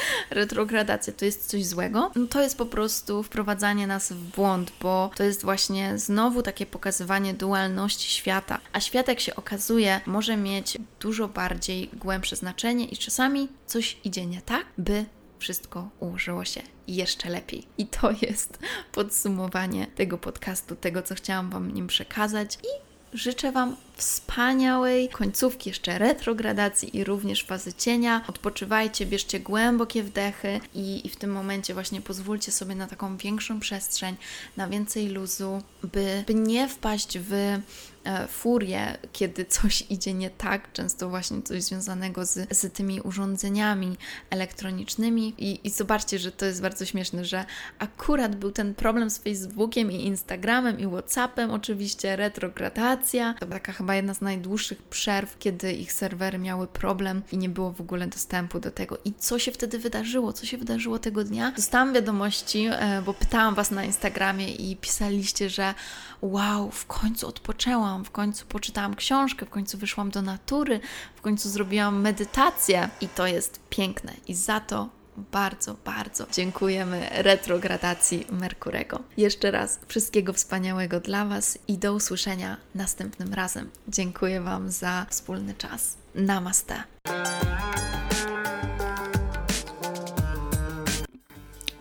retrogradacja 0.30 1.12
to 1.12 1.24
jest 1.24 1.50
coś 1.50 1.66
złego, 1.66 2.10
no 2.14 2.26
to 2.26 2.42
jest 2.42 2.58
po 2.58 2.66
prostu 2.66 3.22
wprowadzanie 3.22 3.86
nas 3.86 4.12
w 4.12 4.36
błąd, 4.36 4.72
bo 4.80 5.10
to 5.14 5.22
jest 5.22 5.42
właśnie 5.42 5.98
znowu 5.98 6.42
takie 6.42 6.66
pokazywanie 6.66 7.34
dualności 7.34 8.10
świata. 8.10 8.58
A 8.72 8.80
świat, 8.80 9.08
jak 9.08 9.20
się 9.20 9.36
okazuje, 9.36 10.00
może 10.06 10.36
mieć 10.36 10.78
dużo 11.00 11.28
bardziej 11.28 11.90
głębsze 11.92 12.36
znaczenie 12.36 12.84
i 12.84 12.96
czasami 12.96 13.48
coś 13.66 13.96
idzie 14.04 14.26
nie 14.26 14.42
tak, 14.42 14.66
by 14.78 15.04
wszystko 15.38 15.88
ułożyło 16.00 16.44
się 16.44 16.62
jeszcze 16.88 17.30
lepiej. 17.30 17.66
I 17.78 17.86
to 17.86 18.10
jest 18.22 18.58
podsumowanie 18.92 19.86
tego 19.86 20.18
podcastu, 20.18 20.76
tego, 20.76 21.02
co 21.02 21.14
chciałam 21.14 21.50
Wam 21.50 21.74
nim 21.74 21.86
przekazać. 21.86 22.58
I 22.62 22.92
Życzę 23.12 23.52
Wam 23.52 23.76
wspaniałej 24.02 25.08
końcówki 25.08 25.70
jeszcze 25.70 25.98
retrogradacji 25.98 26.96
i 26.96 27.04
również 27.04 27.44
fazy 27.44 27.72
cienia. 27.72 28.24
Odpoczywajcie, 28.28 29.06
bierzcie 29.06 29.40
głębokie 29.40 30.02
wdechy 30.02 30.60
i, 30.74 31.06
i 31.06 31.08
w 31.08 31.16
tym 31.16 31.32
momencie 31.32 31.74
właśnie 31.74 32.00
pozwólcie 32.00 32.52
sobie 32.52 32.74
na 32.74 32.86
taką 32.86 33.16
większą 33.16 33.60
przestrzeń, 33.60 34.16
na 34.56 34.68
więcej 34.68 35.08
luzu, 35.08 35.62
by, 35.82 36.24
by 36.26 36.34
nie 36.34 36.68
wpaść 36.68 37.18
w 37.18 37.32
e, 37.32 38.28
furię, 38.28 38.98
kiedy 39.12 39.44
coś 39.44 39.84
idzie 39.90 40.14
nie 40.14 40.30
tak, 40.30 40.72
często 40.72 41.08
właśnie 41.08 41.42
coś 41.42 41.62
związanego 41.62 42.26
z, 42.26 42.58
z 42.58 42.72
tymi 42.72 43.00
urządzeniami 43.00 43.96
elektronicznymi. 44.30 45.34
I, 45.38 45.60
I 45.64 45.70
zobaczcie, 45.70 46.18
że 46.18 46.32
to 46.32 46.46
jest 46.46 46.62
bardzo 46.62 46.84
śmieszne, 46.84 47.24
że 47.24 47.44
akurat 47.78 48.36
był 48.36 48.52
ten 48.52 48.74
problem 48.74 49.10
z 49.10 49.18
Facebookiem 49.18 49.92
i 49.92 50.06
Instagramem 50.06 50.80
i 50.80 50.86
Whatsappem, 50.86 51.50
oczywiście 51.50 52.16
retrogradacja. 52.16 53.34
To 53.40 53.46
taka 53.46 53.72
chyba 53.72 53.91
jedna 53.94 54.14
z 54.14 54.20
najdłuższych 54.20 54.82
przerw, 54.82 55.38
kiedy 55.38 55.72
ich 55.72 55.92
serwery 55.92 56.38
miały 56.38 56.66
problem 56.66 57.22
i 57.32 57.38
nie 57.38 57.48
było 57.48 57.72
w 57.72 57.80
ogóle 57.80 58.06
dostępu 58.06 58.60
do 58.60 58.70
tego. 58.70 58.98
I 59.04 59.12
co 59.18 59.38
się 59.38 59.52
wtedy 59.52 59.78
wydarzyło? 59.78 60.32
Co 60.32 60.46
się 60.46 60.58
wydarzyło 60.58 60.98
tego 60.98 61.24
dnia? 61.24 61.52
Dostałam 61.56 61.92
wiadomości, 61.92 62.68
e, 62.70 63.02
bo 63.06 63.14
pytałam 63.14 63.54
Was 63.54 63.70
na 63.70 63.84
Instagramie 63.84 64.54
i 64.54 64.76
pisaliście, 64.76 65.50
że 65.50 65.74
wow, 66.22 66.70
w 66.70 66.86
końcu 66.86 67.28
odpoczęłam, 67.28 68.04
w 68.04 68.10
końcu 68.10 68.46
poczytałam 68.46 68.94
książkę, 68.94 69.46
w 69.46 69.50
końcu 69.50 69.78
wyszłam 69.78 70.10
do 70.10 70.22
natury, 70.22 70.80
w 71.16 71.20
końcu 71.20 71.48
zrobiłam 71.48 72.00
medytację 72.00 72.88
i 73.00 73.08
to 73.08 73.26
jest 73.26 73.60
piękne. 73.70 74.12
I 74.28 74.34
za 74.34 74.60
to 74.60 75.01
bardzo, 75.16 75.76
bardzo 75.84 76.26
dziękujemy 76.32 77.08
retrogradacji 77.12 78.26
Merkurego. 78.30 79.00
Jeszcze 79.16 79.50
raz 79.50 79.80
wszystkiego 79.88 80.32
wspaniałego 80.32 81.00
dla 81.00 81.24
Was 81.24 81.58
i 81.68 81.78
do 81.78 81.94
usłyszenia 81.94 82.56
następnym 82.74 83.34
razem. 83.34 83.70
Dziękuję 83.88 84.40
Wam 84.40 84.70
za 84.70 85.06
wspólny 85.10 85.54
czas. 85.54 85.96
Namaste. 86.14 86.82